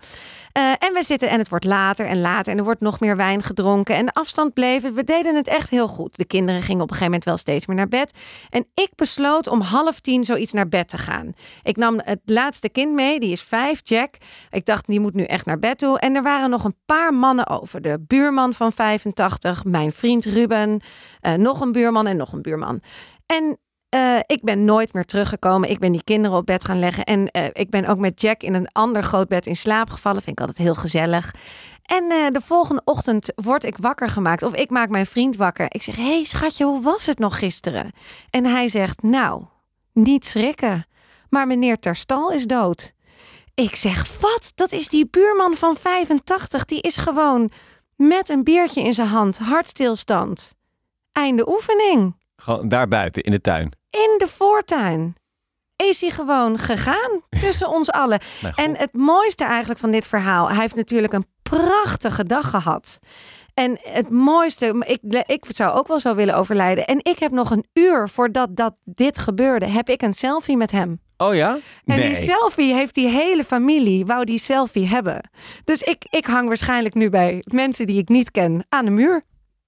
Eh, 0.52 0.62
en 0.78 0.92
we 0.94 1.02
zitten 1.02 1.28
en 1.28 1.38
het 1.38 1.48
wordt 1.48 1.64
later 1.64 2.06
en 2.06 2.20
later 2.20 2.52
en 2.52 2.58
er 2.58 2.64
wordt 2.64 2.80
nog 2.80 3.00
meer 3.00 3.16
wijn 3.16 3.42
gedronken 3.42 3.96
en 3.96 4.06
de 4.06 4.12
afstand 4.12 4.54
bleef. 4.54 4.82
We 4.94 5.04
deden 5.04 5.36
het 5.36 5.48
echt 5.48 5.70
heel 5.70 5.88
goed. 5.88 6.16
De 6.16 6.24
kinderen 6.24 6.62
gingen 6.62 6.82
op 6.82 6.90
een 6.90 6.96
gegeven 6.96 7.04
moment 7.04 7.24
wel 7.24 7.36
steeds 7.36 7.66
meer 7.66 7.76
naar 7.76 7.88
bed. 7.88 8.12
En 8.50 8.66
ik 8.74 8.90
besloot 8.96 9.48
om 9.48 9.60
half 9.60 10.00
tien 10.00 10.24
zoiets 10.24 10.52
naar 10.52 10.68
bed 10.68 10.88
te 10.88 10.98
gaan. 10.98 11.32
Ik 11.62 11.76
nam 11.76 12.00
het 12.04 12.20
laatste 12.24 12.68
kind 12.68 12.92
mee, 12.92 13.20
die 13.20 13.30
is 13.30 13.42
vijf, 13.42 13.80
Jack. 13.82 14.14
Ik 14.50 14.64
dacht, 14.64 14.86
die 14.86 15.00
moet 15.00 15.14
nu 15.14 15.24
echt 15.24 15.46
naar 15.46 15.58
bed 15.58 15.78
toe. 15.78 15.98
En 15.98 16.14
er 16.14 16.22
waren 16.22 16.50
nog 16.50 16.64
een 16.64 16.76
paar 16.86 17.14
mannen 17.14 17.48
over. 17.48 17.82
De 17.82 18.04
buurman 18.06 18.54
van 18.54 18.72
85, 18.72 19.64
mijn 19.64 19.92
vriend 19.92 20.24
Ruben, 20.24 20.80
eh, 21.20 21.34
nog 21.34 21.60
een 21.60 21.72
buurman 21.72 22.06
en 22.06 22.16
nog 22.16 22.32
een 22.32 22.42
buurman. 22.42 22.80
En 23.26 23.58
eh, 23.90 24.18
ik 24.26 24.42
ben 24.42 24.64
nooit 24.64 24.92
meer 24.92 25.04
teruggekomen. 25.04 25.70
Ik 25.70 25.78
ben 25.78 25.92
die 25.92 26.04
kinderen 26.04 26.36
op 26.36 26.46
bed 26.46 26.64
gaan 26.64 26.78
leggen. 26.78 27.04
En 27.04 27.30
eh, 27.30 27.44
ik 27.52 27.70
ben 27.70 27.86
ook 27.86 27.98
met 27.98 28.20
Jack 28.20 28.42
in 28.42 28.54
een 28.54 28.72
ander 28.72 29.02
groot 29.02 29.28
bed 29.28 29.46
in 29.46 29.56
slaap 29.56 29.90
gevallen. 29.90 30.22
Vind 30.22 30.40
ik 30.40 30.46
altijd 30.46 30.66
heel 30.66 30.74
gezellig. 30.74 31.34
En 31.82 32.10
eh, 32.10 32.26
de 32.32 32.40
volgende 32.40 32.82
ochtend 32.84 33.32
word 33.34 33.64
ik 33.64 33.76
wakker 33.76 34.08
gemaakt. 34.08 34.42
Of 34.42 34.54
ik 34.54 34.70
maak 34.70 34.88
mijn 34.88 35.06
vriend 35.06 35.36
wakker. 35.36 35.66
Ik 35.68 35.82
zeg, 35.82 35.96
hé 35.96 36.02
hey, 36.02 36.24
schatje, 36.24 36.64
hoe 36.64 36.82
was 36.82 37.06
het 37.06 37.18
nog 37.18 37.38
gisteren? 37.38 37.92
En 38.30 38.44
hij 38.44 38.68
zegt, 38.68 39.02
nou, 39.02 39.44
niet 39.92 40.26
schrikken. 40.26 40.84
Maar 41.28 41.46
meneer 41.46 41.78
Terstal 41.78 42.32
is 42.32 42.46
dood. 42.46 42.92
Ik 43.54 43.76
zeg, 43.76 44.20
wat? 44.20 44.52
Dat 44.54 44.72
is 44.72 44.88
die 44.88 45.08
buurman 45.10 45.54
van 45.54 45.76
85. 45.76 46.64
Die 46.64 46.80
is 46.80 46.96
gewoon 46.96 47.50
met 47.96 48.28
een 48.28 48.44
biertje 48.44 48.82
in 48.82 48.92
zijn 48.92 49.08
hand. 49.08 49.38
Hartstilstand. 49.38 50.54
Einde 51.12 51.48
oefening 51.48 52.16
Gewoon 52.36 52.68
daar 52.68 52.88
buiten 52.88 53.22
in 53.22 53.30
de 53.30 53.40
tuin. 53.40 53.78
In 53.90 54.14
de 54.18 54.26
voortuin. 54.28 55.14
Is 55.76 56.00
hij 56.00 56.10
gewoon 56.10 56.58
gegaan 56.58 57.20
tussen 57.40 57.68
ons 57.68 57.90
allen. 57.90 58.20
God. 58.42 58.54
En 58.54 58.76
het 58.76 58.92
mooiste 58.92 59.44
eigenlijk 59.44 59.80
van 59.80 59.90
dit 59.90 60.06
verhaal, 60.06 60.48
hij 60.48 60.60
heeft 60.60 60.74
natuurlijk 60.74 61.12
een 61.12 61.26
prachtige 61.42 62.24
dag 62.24 62.50
gehad. 62.50 62.98
En 63.54 63.78
het 63.82 64.10
mooiste, 64.10 64.84
ik, 64.86 65.24
ik 65.26 65.44
zou 65.48 65.78
ook 65.78 65.88
wel 65.88 66.00
zo 66.00 66.14
willen 66.14 66.36
overlijden. 66.36 66.86
En 66.86 66.98
ik 67.02 67.18
heb 67.18 67.30
nog 67.30 67.50
een 67.50 67.66
uur 67.72 68.08
voordat 68.08 68.56
dat 68.56 68.74
dit 68.84 69.18
gebeurde, 69.18 69.66
heb 69.66 69.88
ik 69.88 70.02
een 70.02 70.14
selfie 70.14 70.56
met 70.56 70.70
hem. 70.70 71.00
Oh 71.16 71.34
ja? 71.34 71.58
En 71.84 71.98
nee. 71.98 72.06
die 72.06 72.16
selfie 72.16 72.74
heeft 72.74 72.94
die 72.94 73.08
hele 73.08 73.44
familie, 73.44 74.06
wou 74.06 74.24
die 74.24 74.38
selfie 74.38 74.86
hebben. 74.86 75.30
Dus 75.64 75.82
ik, 75.82 76.06
ik 76.10 76.26
hang 76.26 76.48
waarschijnlijk 76.48 76.94
nu 76.94 77.10
bij 77.10 77.42
mensen 77.44 77.86
die 77.86 77.98
ik 77.98 78.08
niet 78.08 78.30
ken 78.30 78.64
aan 78.68 78.84
de 78.84 78.90
muur. 78.90 79.22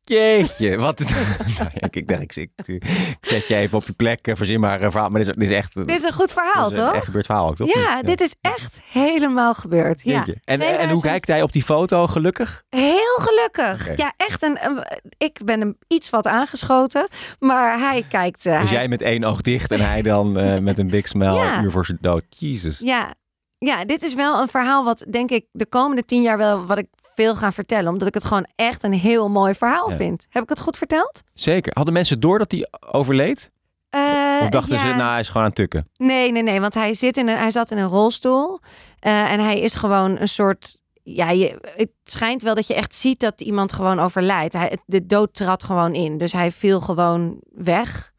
Jeetje, 0.05 0.77
wat 0.77 1.01
is 1.01 1.07
nou, 1.59 1.71
ik, 1.91 2.09
dacht, 2.09 2.21
ik, 2.21 2.31
ik, 2.37 2.51
ik 2.67 3.17
zet 3.21 3.49
je 3.49 3.55
even 3.55 3.79
op 3.79 3.85
je 3.85 3.93
plek, 3.93 4.27
eh, 4.27 4.35
verzin 4.37 4.61
maar 4.61 4.83
een 4.83 4.91
verhaal. 4.91 5.09
Maar 5.11 5.21
dit 5.21 5.29
is, 5.29 5.35
dit 5.35 5.51
is 5.51 5.57
echt, 5.57 5.75
Dit 5.75 5.91
is 5.91 6.03
een 6.03 6.13
goed 6.13 6.33
verhaal, 6.33 6.69
dit 6.69 6.73
is 6.73 6.79
een 6.79 6.85
toch? 6.87 6.95
echt 6.95 7.05
gebeurd 7.05 7.27
verhaal 7.27 7.49
ook, 7.49 7.57
toch? 7.57 7.75
Ja, 7.75 8.03
dit 8.03 8.21
is 8.21 8.35
echt 8.41 8.81
helemaal 8.91 9.55
gebeurd. 9.55 10.03
Ja. 10.03 10.25
En, 10.27 10.35
en 10.45 10.59
hoe 10.61 10.67
2000 10.67 11.03
kijkt 11.03 11.27
hij 11.27 11.43
op 11.43 11.53
die 11.53 11.63
foto? 11.63 12.07
Gelukkig? 12.07 12.63
Heel 12.71 13.17
gelukkig. 13.19 13.97
Ja, 13.97 14.13
echt 14.17 14.43
een, 14.43 14.59
een- 14.65 14.85
Ik 15.19 15.39
ben 15.45 15.61
hem 15.61 15.77
iets 15.89 16.11
wat 16.11 16.27
aangeschoten, 16.27 17.09
maar 17.39 17.79
hij 17.79 18.05
kijkt. 18.09 18.47
eh, 18.47 18.61
Dus 18.61 18.71
hij- 18.71 18.79
jij 18.79 18.89
met 18.89 19.03
één 19.03 19.25
oog 19.25 19.41
dicht 19.41 19.71
en 19.71 19.81
hij 19.89 20.03
dan 20.03 20.39
eh, 20.39 20.59
met 20.69 20.79
een 20.79 20.89
big 20.91 21.09
smile 21.09 21.35
Ja. 21.35 21.57
een 21.59 21.65
uur 21.65 21.71
voor 21.71 21.85
zijn 21.87 21.99
dood. 22.01 22.25
Jezus. 22.29 22.79
Ja, 22.79 23.15
ja, 23.59 23.85
dit 23.85 24.03
is 24.03 24.15
wel 24.15 24.41
een 24.43 24.49
verhaal 24.49 24.85
wat 24.85 25.05
denk 25.11 25.31
ik 25.31 25.45
de 25.53 25.67
komende 25.67 26.05
tien 26.05 26.23
jaar 26.23 26.39
wel 26.39 26.67
wat 26.67 26.79
ik 26.79 26.87
veel 27.15 27.37
ga 27.37 27.53
vertellen, 27.53 27.93
omdat 27.93 28.09
ik 28.09 28.15
het 28.15 28.25
gewoon 28.25 28.47
echt 28.57 28.83
een 28.83 28.93
heel 28.93 29.29
mooi 29.31 29.55
verhaal 29.55 29.91
Ja. 29.91 29.97
vind. 29.97 30.27
Heb 30.31 30.43
ik 30.43 30.49
het 30.49 30.61
goed 30.61 30.77
verteld? 30.77 31.23
Zeker. 31.35 31.73
Hadden 31.75 31.95
mensen 31.95 32.21
door 32.21 32.39
dat 32.39 32.51
hij 32.51 32.69
overleed? 32.93 33.51
Eh, 33.91 34.01
Of 34.43 34.49
dachten 34.49 34.75
ja. 34.75 34.81
ze, 34.81 34.87
nou 34.87 35.11
hij 35.11 35.21
is 35.21 35.27
gewoon 35.27 35.43
aan 35.43 35.49
het 35.49 35.57
tukken? 35.59 35.87
Nee, 35.97 36.33
nee, 36.33 36.43
nee, 36.43 36.61
want 36.61 36.75
hij, 36.75 36.95
zit 36.95 37.17
in 37.17 37.29
een, 37.29 37.37
hij 37.37 37.51
zat 37.51 37.71
in 37.71 37.79
een 37.79 37.89
rolstoel 37.89 38.61
eh, 38.99 39.33
en 39.33 39.41
hij 39.41 39.61
is 39.61 39.75
gewoon 39.75 40.19
een 40.21 40.29
soort. 40.29 40.79
Ja, 41.05 41.31
je, 41.31 41.59
het 41.77 41.91
schijnt 42.05 42.43
wel 42.43 42.55
dat 42.55 42.67
je 42.67 42.75
echt 42.75 42.95
ziet 42.95 43.21
dat 43.21 43.41
iemand 43.41 43.73
gewoon 43.73 44.01
overlijdt. 44.01 44.55
Hij, 44.55 44.79
de 44.87 45.07
dood 45.07 45.35
trad 45.35 45.63
gewoon 45.65 45.95
in, 45.95 46.19
dus 46.19 46.33
hij 46.33 46.51
viel 46.51 46.81
gewoon 46.81 47.41
weg. 47.51 48.12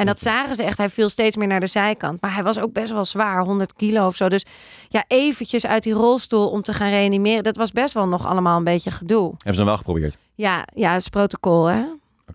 En 0.00 0.06
dat 0.06 0.20
zagen 0.20 0.56
ze 0.56 0.62
echt. 0.62 0.78
Hij 0.78 0.88
viel 0.88 1.08
steeds 1.08 1.36
meer 1.36 1.46
naar 1.46 1.60
de 1.60 1.66
zijkant. 1.66 2.20
Maar 2.20 2.34
hij 2.34 2.42
was 2.42 2.58
ook 2.58 2.72
best 2.72 2.92
wel 2.92 3.04
zwaar, 3.04 3.44
100 3.44 3.72
kilo 3.74 4.06
of 4.06 4.16
zo. 4.16 4.28
Dus 4.28 4.44
ja, 4.88 5.04
eventjes 5.08 5.66
uit 5.66 5.82
die 5.82 5.92
rolstoel 5.92 6.48
om 6.50 6.62
te 6.62 6.72
gaan 6.72 6.90
reanimeren. 6.90 7.42
Dat 7.42 7.56
was 7.56 7.72
best 7.72 7.94
wel 7.94 8.08
nog 8.08 8.26
allemaal 8.26 8.56
een 8.58 8.64
beetje 8.64 8.90
gedoe. 8.90 9.28
Hebben 9.28 9.52
ze 9.52 9.56
dan 9.58 9.66
wel 9.66 9.76
geprobeerd? 9.76 10.18
Ja, 10.34 10.64
ja, 10.74 10.92
het 10.92 11.00
is 11.00 11.08
protocol, 11.08 11.66
hè? 11.66 11.82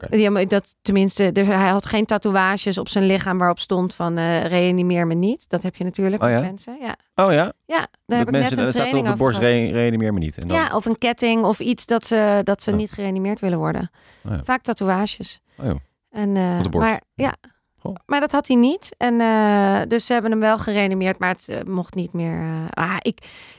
Ja, 0.09 0.29
maar 0.29 0.47
dat 0.47 0.75
tenminste, 0.81 1.31
dus 1.31 1.47
hij 1.47 1.69
had 1.69 1.85
geen 1.85 2.05
tatoeages 2.05 2.77
op 2.77 2.89
zijn 2.89 3.05
lichaam 3.05 3.37
waarop 3.37 3.59
stond 3.59 3.93
van 3.93 4.17
eh 4.17 4.45
reanimeer 4.45 5.07
me 5.07 5.13
niet. 5.13 5.49
Dat 5.49 5.63
heb 5.63 5.75
je 5.75 5.83
natuurlijk 5.83 6.23
Oh 6.23 6.29
met 6.29 6.37
ja? 6.39 6.45
mensen. 6.45 6.77
Ja, 6.81 6.95
Oh 7.25 7.31
ja? 7.33 7.51
ja 7.65 7.77
daar 7.77 7.87
dat 8.05 8.17
heb 8.17 8.27
ik 8.27 8.33
mensen, 8.33 8.57
net 8.57 8.65
een 8.65 8.73
staat 8.73 8.93
op 8.93 9.05
de 9.05 9.15
borst, 9.15 9.37
re 9.37 9.71
reanimeer 9.71 10.13
me 10.13 10.19
niet. 10.19 10.37
En 10.37 10.47
dan, 10.47 10.57
Ja, 10.57 10.75
of 10.75 10.85
een 10.85 10.97
ketting 10.97 11.43
of 11.43 11.59
iets 11.59 11.85
dat 11.85 12.05
ze, 12.07 12.41
dat 12.43 12.63
ze 12.63 12.71
Oh. 12.71 12.77
niet 12.77 12.91
gereanimeerd 12.91 13.39
willen 13.39 13.57
worden. 13.57 13.91
Oh. 14.25 14.33
Vaak 14.43 14.61
tatoeages. 14.61 15.39
Oh. 15.57 15.71
En, 16.09 16.35
eh. 16.35 16.71
Maar, 16.71 17.01
ja. 17.13 17.33
Goh. 17.85 17.95
maar 18.05 18.19
dat 18.19 18.31
had 18.31 18.47
hij 18.47 18.55
niet. 18.57 18.89
En, 18.97 19.21
eh, 19.21 19.79
dus 19.87 20.05
ze 20.05 20.13
hebben 20.13 20.31
hem 20.31 20.39
wel 20.39 20.57
gereanimeerd, 20.57 21.19
maar 21.19 21.29
het 21.29 21.49
eh, 21.49 21.61
mocht 21.67 21.95
niet 21.95 22.13
meer. 22.13 22.39
eh. 22.39 22.83
ah, 22.83 22.95
ik 23.01 23.17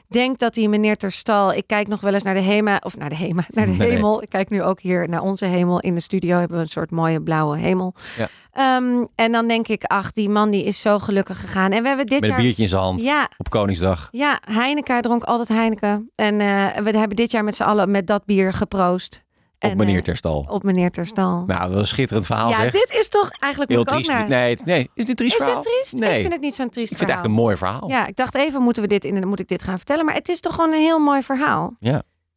denk 0.09 0.39
dat 0.39 0.55
die 0.55 0.69
meneer 0.69 0.97
ter 0.97 1.13
stal. 1.13 1.53
Ik 1.53 1.67
kijk 1.67 1.89
nog 1.89 2.01
wel 2.01 2.13
eens 2.15 2.23
naar 2.23 2.35
de 2.35 2.41
HEMA. 2.43 2.81
Of 2.83 2.97
naar 2.97 3.09
de 3.09 3.17
HEMA, 3.17 3.43
naar 3.49 3.65
de 3.65 3.71
Nee, 3.71 3.79
nee. 3.81 3.91
hemel. 3.91 4.23
Ik 4.23 4.29
kijk 4.29 4.51
nu 4.51 4.63
ook 4.63 4.81
hier 4.81 5.09
naar 5.09 5.23
onze 5.23 5.45
hemel. 5.45 5.81
In 5.81 5.95
de 5.95 6.01
studio 6.01 6.39
hebben 6.39 6.57
we 6.57 6.63
een 6.63 6.69
soort 6.69 6.91
mooie 6.91 7.23
blauwe 7.23 7.59
hemel. 7.59 7.95
Ja. 8.17 8.29
Ehm, 8.53 9.05
en 9.15 9.33
dan 9.33 9.49
denk 9.49 9.69
ik, 9.69 9.85
ach, 9.85 10.13
die 10.13 10.29
man 10.29 10.51
die 10.51 10.65
is 10.65 10.81
zo 10.81 10.99
gelukkig 10.99 11.41
gegaan. 11.41 11.73
En 11.73 11.83
we 11.83 11.89
hebben 11.89 12.07
dit 12.07 12.21
Met 12.21 12.29
een 12.29 12.35
jaar. 12.35 12.45
biertje 12.45 12.63
in 12.63 12.69
zijn 12.69 12.83
hand 12.83 13.03
Ja, 13.03 13.29
op 13.37 13.51
Koningsdag. 13.51 14.09
ja, 14.11 14.41
Heineken. 14.51 14.93
Hij 14.93 15.03
dronk 15.03 15.25
altijd 15.25 15.49
Heineken. 15.49 16.11
En 16.15 16.37
we 16.85 16.99
hebben 16.99 17.17
dit 17.17 17.31
jaar 17.31 17.45
met 17.45 17.57
z'n 17.57 17.63
allen 17.63 17.91
met 17.91 18.07
dat 18.07 18.25
bier 18.25 18.53
geproost. 18.53 19.25
Op 19.61 19.71
En, 19.71 19.77
meneer 19.77 19.97
eh, 19.97 20.03
Terstal. 20.03 20.47
op 20.49 20.63
meneer 20.63 20.91
ter 20.91 21.07
stal. 21.07 21.45
Nou, 21.47 21.71
is 21.73 21.79
een 21.79 21.87
schitterend 21.87 22.27
verhaal 22.27 22.49
ja, 22.49 22.61
zeg. 22.61 22.73
dit 22.73 22.91
is 23.01 23.09
toch 23.09 23.31
eigenlijk 23.39 23.73
Heel 23.73 23.81
ik 23.81 23.89
triest. 23.89 24.11
naar... 24.11 24.29
Nee, 24.29 24.59
nee, 24.65 24.91
is 24.95 25.05
dit 25.05 25.17
triest 25.17 25.35
Is 25.35 25.43
verhaal? 25.43 25.61
het 25.63 25.73
triest? 25.73 25.93
Nee. 25.93 26.15
Ik 26.15 26.21
vind 26.21 26.33
het 26.33 26.43
niet 26.43 26.55
zo'n 26.55 26.71
triest 26.71 26.91
Ik 26.93 26.97
vind 26.99 27.11
het 27.11 27.19
verhaal. 27.19 27.37
eigenlijk 27.37 27.61
een 27.63 27.67
mooi 27.71 27.81
verhaal. 27.87 28.03
Ja, 28.03 28.07
ik 28.09 28.17
dacht 28.17 28.35
even, 28.35 28.63
moeten 28.63 28.83
we 28.83 28.89
dit 28.89 29.05
in, 29.05 29.29
moet 29.29 29.41
ik 29.41 29.49
dit 29.49 29.63
gaan 29.63 29.77
vertellen. 29.77 30.05
Maar 30.05 30.15
het 30.15 30.29
is 30.29 30.41
toch 30.41 30.55
gewoon 30.55 30.73
een 30.73 30.81
heel 30.81 30.99
mooi 30.99 31.23
verhaal. 31.23 31.77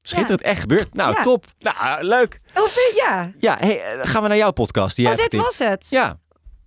Schitterend, 0.01 0.41
echt 0.41 0.59
gebeurd. 0.61 0.93
Nou, 0.93 1.13
Ja. 1.13 1.21
top. 1.21 1.45
Nou, 1.59 2.03
leuk. 2.03 2.39
Oh, 2.55 2.63
vind- 2.63 2.95
ja. 2.95 3.31
Ja, 3.39 3.55
hey, 3.59 3.81
eh, 3.83 3.99
gaan 4.09 4.21
we 4.21 4.27
naar 4.27 4.37
jouw 4.37 4.51
podcast 4.51 4.95
die 4.95 5.07
Oh, 5.07 5.15
dit 5.15 5.35
was 5.35 5.59
het. 5.59 5.85
Ja, 5.89 6.17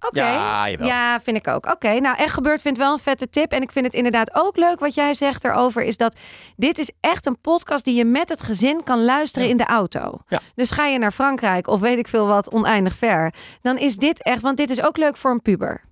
Oké. 0.06 0.20
ja, 0.20 0.70
jawel. 0.70 0.86
Ja, 0.86 1.20
vind 1.20 1.36
ik 1.36 1.48
ook. 1.48 1.66
Oké, 1.66 1.98
nou 2.00 2.16
echt 2.16 2.32
gebeurd 2.34 2.62
vind 2.62 2.76
ik 2.76 2.82
wel 2.82 2.92
een 2.92 2.98
vette 2.98 3.28
tip. 3.30 3.52
En 3.52 3.62
ik 3.62 3.72
vind 3.72 3.84
het 3.84 3.94
inderdaad 3.94 4.34
ook 4.34 4.56
leuk 4.56 4.80
wat 4.80 4.94
jij 4.94 5.14
zegt 5.14 5.44
erover. 5.44 5.82
Is 5.82 5.96
dat 5.96 6.16
dit 6.56 6.78
is 6.78 6.90
echt 7.00 7.26
een 7.26 7.40
podcast 7.40 7.84
die 7.84 7.94
je 7.94 8.04
met 8.04 8.28
het 8.28 8.42
gezin 8.42 8.82
kan 8.82 9.04
luisteren 9.04 9.48
in 9.48 9.56
de 9.56 9.64
auto. 9.66 10.18
Ja. 10.28 10.40
Dus 10.54 10.70
ga 10.70 10.86
je 10.86 10.98
naar 10.98 11.12
Frankrijk 11.12 11.66
of 11.66 11.80
weet 11.80 11.98
ik 11.98 12.08
veel 12.08 12.26
wat 12.26 12.52
oneindig 12.52 12.94
ver. 12.94 13.34
Dan 13.60 13.78
is 13.78 13.96
dit 13.96 14.22
echt, 14.22 14.40
want 14.42 14.56
dit 14.56 14.70
is 14.70 14.82
ook 14.82 14.96
leuk 14.96 15.16
voor 15.16 15.30
een 15.30 15.42
puber. 15.42 15.82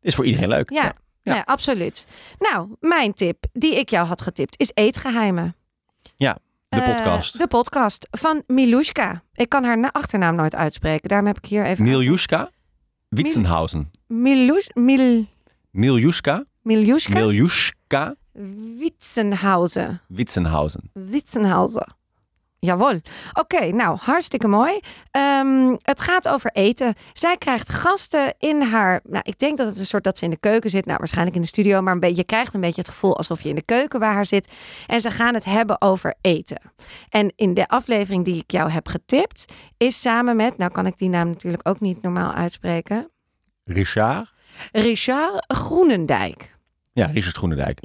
Is 0.00 0.14
voor 0.14 0.24
iedereen 0.24 0.48
leuk. 0.48 0.70
Ja, 0.70 0.92
Ja. 1.20 1.34
ja. 1.34 1.42
absoluut. 1.44 2.06
Nou, 2.38 2.68
mijn 2.80 3.14
tip 3.14 3.44
die 3.52 3.78
ik 3.78 3.88
jou 3.88 4.06
had 4.06 4.22
getipt 4.22 4.54
is 4.60 4.70
eetgeheimen. 4.74 5.56
Ja, 6.16 6.38
de 6.68 6.80
Eh, 6.80 6.94
podcast. 6.96 7.38
de 7.38 7.46
podcast 7.46 8.08
van 8.10 8.42
Milushka. 8.46 9.22
Ik 9.34 9.48
kan 9.48 9.64
haar 9.64 9.78
na- 9.78 9.92
achternaam 9.92 10.34
nooit 10.34 10.54
uitspreken. 10.54 11.08
Daarom 11.08 11.26
heb 11.26 11.36
ik 11.38 11.44
hier 11.44 11.64
even... 11.64 11.84
Miljuska 11.84 12.50
Witzenhausen. 13.14 13.90
Miljuschka. 14.08 15.26
Miljuschka. 15.72 16.44
Miljuschka. 17.20 18.14
Witzenhauser. 18.34 20.00
Witzenhausen. 20.08 20.88
Witzenhauser. 20.94 21.86
Jawel. 22.66 23.00
Oké, 23.32 23.72
nou, 23.72 23.98
hartstikke 24.00 24.48
mooi. 24.48 24.80
Ehm, 25.10 25.76
het 25.78 26.00
gaat 26.00 26.28
over 26.28 26.50
eten. 26.50 26.94
Zij 27.12 27.36
krijgt 27.36 27.68
gasten 27.68 28.34
in 28.38 28.62
haar... 28.62 29.00
Nou, 29.04 29.22
ik 29.26 29.38
denk 29.38 29.58
dat 29.58 29.66
het 29.66 29.78
een 29.78 29.86
soort 29.86 30.04
dat 30.04 30.18
ze 30.18 30.24
in 30.24 30.30
de 30.30 30.36
keuken 30.36 30.70
zit. 30.70 30.86
Nou, 30.86 30.98
waarschijnlijk 30.98 31.36
in 31.36 31.42
de 31.42 31.48
studio. 31.48 31.82
Maar 31.82 31.92
een 31.92 32.00
beetje, 32.00 32.16
je 32.16 32.24
krijgt 32.24 32.54
een 32.54 32.60
beetje 32.60 32.80
het 32.80 32.90
gevoel 32.90 33.16
alsof 33.16 33.42
je 33.42 33.48
in 33.48 33.54
de 33.54 33.62
keuken 33.62 34.00
bij 34.00 34.08
haar 34.08 34.26
zit. 34.26 34.48
En 34.86 35.00
ze 35.00 35.10
gaan 35.10 35.34
het 35.34 35.44
hebben 35.44 35.80
over 35.80 36.14
eten. 36.20 36.60
En 37.08 37.32
in 37.36 37.54
de 37.54 37.68
aflevering 37.68 38.24
die 38.24 38.42
ik 38.42 38.50
jou 38.50 38.70
heb 38.70 38.88
getipt... 38.88 39.52
is 39.76 40.00
samen 40.00 40.36
met... 40.36 40.56
Nou 40.56 40.70
kan 40.70 40.86
ik 40.86 40.98
die 40.98 41.08
naam 41.08 41.26
natuurlijk 41.26 41.68
ook 41.68 41.80
niet 41.80 42.02
normaal 42.02 42.32
uitspreken. 42.32 43.10
Richard. 43.64 44.32
Richard 44.72 45.44
Groenendijk. 45.48 46.56
Ja, 46.92 47.06
Richard 47.06 47.36
Groenendijk. 47.36 47.78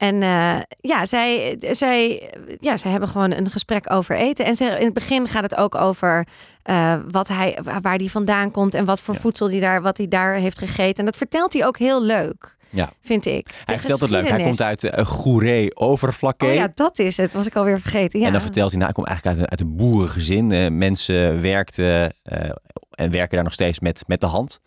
En 0.00 0.22
eh, 0.22 0.56
ja, 0.80 1.06
zij, 1.06 1.56
zij, 1.70 2.30
ja, 2.60 2.76
zij 2.76 2.90
hebben 2.90 3.08
gewoon 3.08 3.30
een 3.32 3.50
gesprek 3.50 3.92
over 3.92 4.16
eten. 4.16 4.44
En 4.44 4.56
ze, 4.56 4.64
in 4.64 4.84
het 4.84 4.94
begin 4.94 5.28
gaat 5.28 5.42
het 5.42 5.56
ook 5.56 5.74
over 5.74 6.26
eh, 6.62 6.94
wat 7.10 7.28
hij, 7.28 7.58
waar 7.82 7.96
hij 7.96 8.08
vandaan 8.08 8.50
komt 8.50 8.74
en 8.74 8.84
wat 8.84 9.00
voor 9.00 9.14
Ja. 9.14 9.20
voedsel 9.20 9.48
die 9.48 9.60
daar, 9.60 9.82
wat 9.82 9.96
hij 9.96 10.08
daar 10.08 10.34
heeft 10.34 10.58
gegeten. 10.58 10.94
En 10.94 11.04
dat 11.04 11.16
vertelt 11.16 11.52
hij 11.52 11.66
ook 11.66 11.78
heel 11.78 12.02
leuk, 12.02 12.56
Ja. 12.70 12.90
vind 13.00 13.26
ik. 13.26 13.46
De 13.46 13.52
Hij 13.64 13.78
vertelt 13.78 14.00
het 14.00 14.10
leuk. 14.10 14.28
Hij 14.28 14.42
komt 14.42 14.62
uit 14.62 14.82
uh, 14.84 15.06
Goeree 15.06 15.76
Overflakke. 15.76 16.46
Oh 16.46 16.54
ja, 16.54 16.68
dat 16.74 16.98
is 16.98 17.16
het. 17.16 17.32
Was 17.32 17.46
ik 17.46 17.56
alweer 17.56 17.80
vergeten. 17.80 18.20
Ja. 18.20 18.26
En 18.26 18.32
dan 18.32 18.40
vertelt 18.40 18.70
hij, 18.70 18.78
nou, 18.78 18.90
ik 18.90 18.96
kom 18.96 19.04
eigenlijk 19.06 19.36
uit 19.36 19.46
een, 19.46 19.50
uit 19.58 19.60
een 19.60 19.76
boerengezin. 19.76 20.52
Eh, 20.52 20.70
mensen 20.70 21.40
werkten 21.40 22.14
eh, 22.22 22.50
en 22.90 23.10
werken 23.10 23.34
daar 23.34 23.44
nog 23.44 23.52
steeds 23.52 23.80
met, 23.80 24.02
met 24.06 24.20
de 24.20 24.26
hand. 24.26 24.60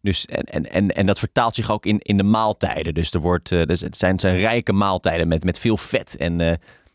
Dus, 0.00 0.26
en, 0.26 0.44
en, 0.44 0.70
en, 0.70 0.90
en 0.90 1.06
dat 1.06 1.18
vertaalt 1.18 1.54
zich 1.54 1.70
ook 1.70 1.86
in, 1.86 1.98
in 1.98 2.16
de 2.16 2.22
maaltijden. 2.22 2.94
Dus 2.94 3.12
er 3.12 3.20
wordt, 3.20 3.52
eh, 3.52 3.62
dus 3.62 3.80
het, 3.80 3.96
zijn, 3.96 4.12
het 4.12 4.20
zijn 4.20 4.36
rijke 4.36 4.72
maaltijden 4.72 5.28
met, 5.28 5.44
met 5.44 5.58
veel 5.58 5.76
vet 5.76 6.16
en 6.16 6.40
eh, 6.40 6.52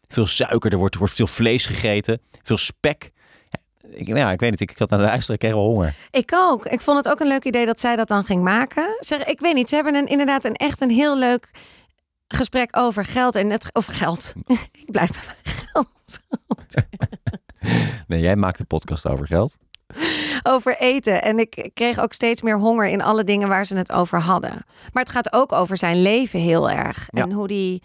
veel 0.07 0.27
suiker. 0.27 0.71
Er 0.71 0.77
wordt, 0.77 0.93
er 0.93 0.99
wordt 0.99 1.15
veel 1.15 1.27
vlees 1.27 1.65
gegeten, 1.65 2.21
veel 2.43 2.57
spek. 2.57 3.11
Ik, 3.89 4.07
ja, 4.07 4.31
ik 4.31 4.39
weet 4.39 4.51
niet, 4.51 4.61
ik, 4.61 4.71
ik 4.71 4.77
zat 4.77 4.89
naar 4.89 4.99
de 4.99 5.05
luisteren, 5.05 5.33
ik 5.33 5.39
kreeg 5.39 5.53
wel 5.53 5.63
honger. 5.63 5.95
Ik 6.11 6.31
ook. 6.33 6.65
Ik 6.65 6.81
vond 6.81 6.97
het 6.97 7.09
ook 7.09 7.19
een 7.19 7.27
leuk 7.27 7.43
idee 7.43 7.65
dat 7.65 7.79
zij 7.79 7.95
dat 7.95 8.07
dan 8.07 8.25
ging 8.25 8.43
maken. 8.43 8.95
Zeg, 8.99 9.23
ik 9.23 9.39
weet 9.39 9.53
niet, 9.53 9.69
ze 9.69 9.75
hebben 9.75 9.95
een, 9.95 10.07
inderdaad 10.07 10.45
een 10.45 10.55
echt 10.55 10.81
een 10.81 10.89
heel 10.89 11.17
leuk 11.17 11.51
gesprek 12.27 12.77
over 12.77 13.05
geld 13.05 13.35
en 13.35 13.49
het 13.49 13.73
of 13.73 13.85
geld. 13.85 14.33
ik 14.85 14.91
blijf 14.91 15.11
bij 15.11 15.21
mijn 15.25 15.55
geld. 15.71 16.19
Nee, 18.07 18.21
jij 18.21 18.35
maakt 18.35 18.59
een 18.59 18.67
podcast 18.67 19.07
over 19.07 19.27
geld. 19.27 19.57
Over 20.43 20.77
eten. 20.77 21.21
En 21.21 21.39
ik 21.39 21.69
kreeg 21.73 21.99
ook 21.99 22.13
steeds 22.13 22.41
meer 22.41 22.57
honger 22.57 22.87
in 22.87 23.01
alle 23.01 23.23
dingen 23.23 23.47
waar 23.47 23.65
ze 23.65 23.77
het 23.77 23.91
over 23.91 24.19
hadden. 24.19 24.65
Maar 24.93 25.03
het 25.03 25.11
gaat 25.11 25.33
ook 25.33 25.51
over 25.51 25.77
zijn 25.77 26.01
leven 26.01 26.39
heel 26.39 26.69
erg. 26.69 27.07
Ja. 27.11 27.23
En 27.23 27.31
hoe 27.31 27.47
die, 27.47 27.81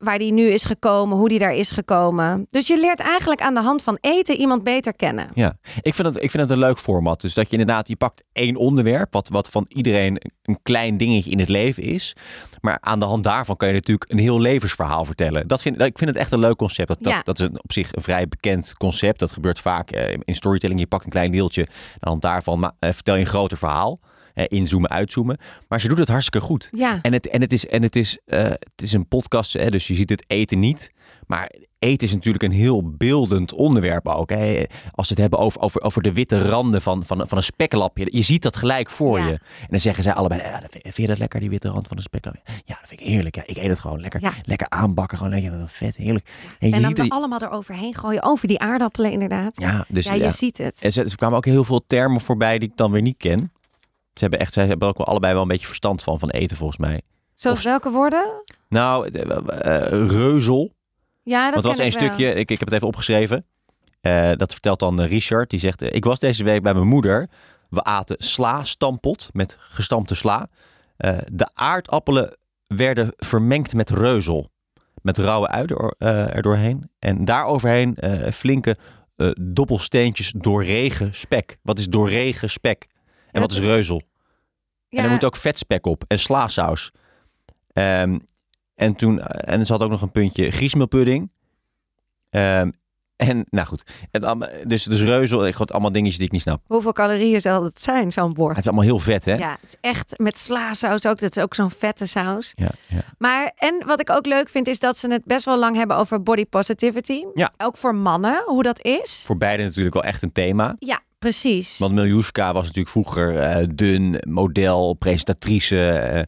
waar 0.00 0.18
die 0.18 0.32
nu 0.32 0.46
is 0.46 0.64
gekomen, 0.64 1.16
hoe 1.16 1.28
die 1.28 1.38
daar 1.38 1.54
is 1.54 1.70
gekomen. 1.70 2.46
Dus 2.50 2.66
je 2.66 2.80
leert 2.80 3.00
eigenlijk 3.00 3.40
aan 3.40 3.54
de 3.54 3.60
hand 3.60 3.82
van 3.82 3.98
eten 4.00 4.36
iemand 4.36 4.62
beter 4.62 4.94
kennen. 4.94 5.28
Ja, 5.34 5.56
ik 5.82 5.94
vind, 5.94 6.08
het, 6.08 6.22
ik 6.22 6.30
vind 6.30 6.42
het 6.42 6.50
een 6.52 6.58
leuk 6.58 6.78
format. 6.78 7.20
Dus 7.20 7.34
dat 7.34 7.46
je 7.46 7.52
inderdaad, 7.56 7.88
je 7.88 7.96
pakt 7.96 8.22
één 8.32 8.56
onderwerp, 8.56 9.12
wat, 9.12 9.28
wat 9.28 9.48
van 9.48 9.64
iedereen 9.68 10.20
een 10.42 10.58
klein 10.62 10.96
dingetje 10.96 11.30
in 11.30 11.38
het 11.38 11.48
leven 11.48 11.82
is. 11.82 12.16
Maar 12.60 12.78
aan 12.80 13.00
de 13.00 13.06
hand 13.06 13.24
daarvan 13.24 13.56
kan 13.56 13.68
je 13.68 13.74
natuurlijk 13.74 14.10
een 14.10 14.18
heel 14.18 14.40
levensverhaal 14.40 15.04
vertellen. 15.04 15.48
Dat 15.48 15.62
vind, 15.62 15.80
ik 15.80 15.98
vind 15.98 16.10
het 16.10 16.18
echt 16.18 16.32
een 16.32 16.38
leuk 16.38 16.56
concept. 16.56 16.88
Dat, 16.88 16.98
dat, 17.00 17.12
Ja. 17.12 17.20
dat 17.22 17.38
is 17.38 17.44
een, 17.46 17.62
op 17.62 17.72
zich 17.72 17.92
een 17.94 18.02
vrij 18.02 18.28
bekend 18.28 18.74
concept. 18.76 19.18
Dat 19.18 19.32
gebeurt 19.32 19.60
vaak 19.60 19.90
eh, 19.90 20.16
in 20.24 20.34
storytelling. 20.34 20.80
Je 20.80 20.86
pakt 20.86 21.04
een 21.04 21.10
klein 21.10 21.30
deeltje. 21.30 21.66
Aan 21.68 21.96
de 22.00 22.08
hand 22.08 22.22
daarvan 22.22 22.58
ma- 22.58 22.74
eh, 22.78 22.92
vertel 22.92 23.14
je 23.14 23.20
een 23.20 23.26
groter 23.26 23.56
verhaal. 23.58 24.00
Eh, 24.48 24.58
inzoomen, 24.58 24.90
uitzoomen. 24.90 25.38
Maar 25.68 25.80
ze 25.80 25.88
doet 25.88 25.98
het 25.98 26.08
hartstikke 26.08 26.46
goed. 26.46 26.68
Ja, 26.72 26.98
En 27.02 27.12
het, 27.12 27.28
en 27.28 27.40
het 27.40 27.52
is, 27.52 27.66
en 27.66 27.82
het 27.82 27.96
is, 27.96 28.18
eh, 28.26 28.42
het 28.44 28.82
is 28.82 28.92
een 28.92 29.08
podcast, 29.08 29.52
hè, 29.52 29.70
dus 29.70 29.86
je 29.86 29.94
ziet 29.94 30.10
het 30.10 30.24
eten 30.26 30.58
niet. 30.58 30.92
Maar 31.26 31.50
eten 31.78 32.06
is 32.06 32.12
natuurlijk 32.14 32.44
een 32.44 32.50
heel 32.52 32.90
beeldend 32.96 33.52
onderwerp 33.52 34.08
ook. 34.08 34.30
Hè. 34.30 34.62
Als 34.90 35.06
ze 35.06 35.12
het 35.12 35.22
hebben 35.22 35.38
over, 35.38 35.60
over, 35.60 35.82
over 35.82 36.02
de 36.02 36.12
witte 36.12 36.48
randen 36.48 36.82
van, 36.82 37.02
van, 37.04 37.28
van 37.28 37.36
een 37.36 37.42
speklapje. 37.44 38.06
Je 38.10 38.22
ziet 38.22 38.42
dat 38.42 38.56
gelijk 38.56 38.90
voor 38.90 39.18
Ja. 39.18 39.26
je. 39.26 39.32
En 39.32 39.66
dan 39.68 39.80
zeggen 39.80 40.02
zij 40.04 40.12
allebei, 40.12 40.40
ja, 40.42 40.62
vind 40.70 40.96
je 40.96 41.06
dat 41.06 41.18
lekker, 41.18 41.40
die 41.40 41.50
witte 41.50 41.68
rand 41.68 41.88
van 41.88 41.96
een 41.96 42.02
speklapje? 42.02 42.40
Ja, 42.44 42.76
dat 42.80 42.88
vind 42.88 43.00
ik 43.00 43.06
heerlijk. 43.06 43.34
Ja, 43.34 43.42
ik 43.46 43.56
eet 43.56 43.68
het 43.68 43.78
gewoon 43.78 44.00
lekker. 44.00 44.20
Ja. 44.22 44.32
Lekker 44.44 44.68
aanbakken, 44.68 45.18
gewoon 45.18 45.32
lekker 45.32 45.68
vet, 45.68 45.96
heerlijk. 45.96 46.26
En 46.58 46.68
je 46.68 46.74
en 46.74 46.80
dan 46.80 46.88
ziet 46.90 46.98
er 46.98 47.04
het- 47.04 47.12
allemaal 47.12 47.42
eroverheen 47.42 47.94
gooien. 47.94 48.22
Over 48.22 48.48
die 48.48 48.58
aardappelen 48.58 49.10
inderdaad. 49.12 49.60
ja, 49.60 49.84
dus 49.88 50.06
ja, 50.06 50.14
ja. 50.14 50.24
je 50.24 50.30
ziet 50.30 50.58
het. 50.58 50.82
En 50.82 50.92
ze, 50.92 51.08
ze 51.08 51.16
kwamen 51.16 51.36
ook 51.36 51.44
heel 51.44 51.64
veel 51.64 51.84
termen 51.86 52.20
voorbij 52.20 52.58
die 52.58 52.68
ik 52.68 52.76
dan 52.76 52.90
weer 52.90 53.02
niet 53.02 53.16
ken. 53.16 53.52
Ze 54.14 54.20
hebben 54.20 54.38
echt, 54.38 54.52
ze 54.52 54.60
hebben 54.60 54.88
ook 54.88 54.96
wel 54.98 55.06
allebei 55.06 55.32
wel 55.32 55.42
een 55.42 55.48
beetje 55.48 55.66
verstand 55.66 56.02
van, 56.02 56.18
van 56.18 56.30
eten 56.30 56.56
volgens 56.56 56.78
mij. 56.78 57.00
Zoals 57.34 57.58
of- 57.58 57.64
welke 57.64 57.90
woorden? 57.90 58.42
Nou, 58.68 59.08
eh, 59.08 59.36
eh, 59.86 60.08
reuzel. 60.10 60.72
Ja, 61.22 61.44
dat 61.44 61.52
Want 61.52 61.64
er 61.64 61.70
was 61.70 61.94
wel. 61.94 62.08
stukje, 62.08 62.28
ik, 62.34 62.50
ik 62.50 62.58
heb 62.58 62.68
het 62.68 62.72
even 62.72 62.86
opgeschreven. 62.86 63.44
Eh, 64.00 64.30
dat 64.36 64.52
vertelt 64.52 64.78
dan 64.78 65.00
Richard. 65.00 65.50
Die 65.50 65.58
zegt, 65.58 65.94
ik 65.94 66.04
was 66.04 66.18
deze 66.18 66.44
week 66.44 66.62
bij 66.62 66.74
mijn 66.74 66.86
moeder. 66.86 67.28
We 67.68 67.82
aten 67.84 68.16
sla 68.18 68.64
stampot 68.64 69.28
met 69.32 69.56
gestampte 69.60 70.14
sla. 70.14 70.48
De 71.32 71.48
aardappelen 71.52 72.36
werden 72.66 73.12
vermengd 73.16 73.74
met 73.74 73.90
reuzel. 73.90 74.50
Met 75.02 75.18
rauwe 75.18 75.48
ui 75.48 75.64
er, 75.66 75.94
eh, 75.98 76.34
erdoorheen. 76.36 76.90
En 76.98 77.24
daaroverheen 77.24 77.96
flinke 78.32 78.76
dobbelsteentjes 79.40 80.32
doorregen 80.36 81.14
spek. 81.14 81.58
Wat 81.62 81.78
is 81.78 81.88
doorregen 81.88 82.50
spek? 82.50 82.86
En 83.32 83.40
wat 83.40 83.50
is 83.50 83.58
reuzel? 83.58 84.02
Ja, 84.88 84.98
En 84.98 85.04
er 85.04 85.10
moet 85.10 85.24
ook 85.24 85.36
vetspek 85.36 85.86
op 85.86 86.04
en 86.06 86.18
slaasaus. 86.18 86.92
Ehm, 87.72 88.18
en 88.74 88.94
toen, 88.94 89.20
en 89.22 89.66
ze 89.66 89.72
had 89.72 89.82
ook 89.82 89.90
nog 89.90 90.02
een 90.02 90.12
puntje 90.12 90.50
griesmeelpudding. 90.50 91.30
Ehm, 92.30 92.70
En 93.16 93.46
nou 93.50 93.66
goed. 93.66 93.82
En, 94.10 94.48
dus, 94.66 94.84
dus 94.84 95.02
reuzel, 95.02 95.46
ik 95.46 95.52
gewoon 95.52 95.66
allemaal 95.66 95.92
dingetjes 95.92 96.16
die 96.16 96.26
ik 96.26 96.32
niet 96.32 96.42
snap. 96.42 96.62
Hoeveel 96.66 96.92
calorieën 96.92 97.40
zal 97.40 97.64
het 97.64 97.82
zijn, 97.82 98.12
zo'n 98.12 98.32
bord? 98.32 98.50
Het 98.50 98.58
is 98.58 98.66
allemaal 98.66 98.84
heel 98.84 98.98
vet, 98.98 99.24
hè? 99.24 99.34
Ja, 99.34 99.56
het 99.60 99.68
is 99.68 99.76
echt 99.80 100.18
met 100.18 100.38
slaasaus 100.38 101.06
ook. 101.06 101.18
Dat 101.18 101.36
is 101.36 101.42
ook 101.42 101.54
zo'n 101.54 101.70
vette 101.70 102.06
saus. 102.06 102.52
Ja, 102.54 102.70
ja. 102.86 103.00
Maar 103.18 103.52
en 103.56 103.82
wat 103.86 104.00
ik 104.00 104.10
ook 104.10 104.26
leuk 104.26 104.48
vind, 104.48 104.66
is 104.68 104.78
dat 104.78 104.98
ze 104.98 105.10
het 105.12 105.24
best 105.24 105.44
wel 105.44 105.58
lang 105.58 105.76
hebben 105.76 105.96
over 105.96 106.22
body 106.22 106.44
positivity. 106.46 107.24
Ja. 107.34 107.52
Ook 107.56 107.76
voor 107.76 107.94
mannen, 107.94 108.42
hoe 108.46 108.62
dat 108.62 108.84
is. 108.84 109.22
Voor 109.26 109.36
beide 109.36 109.62
natuurlijk 109.62 109.94
wel 109.94 110.04
echt 110.04 110.22
een 110.22 110.32
thema. 110.32 110.76
Ja, 110.78 111.00
precies. 111.20 111.78
Want 111.78 111.94
Miljuska 111.94 112.52
was 112.52 112.62
natuurlijk 112.66 112.88
vroeger 112.88 113.38
eh, 113.38 113.66
dun, 113.74 114.22
model, 114.28 114.94
presentatrice. 114.94 115.88
eh, 115.90 116.22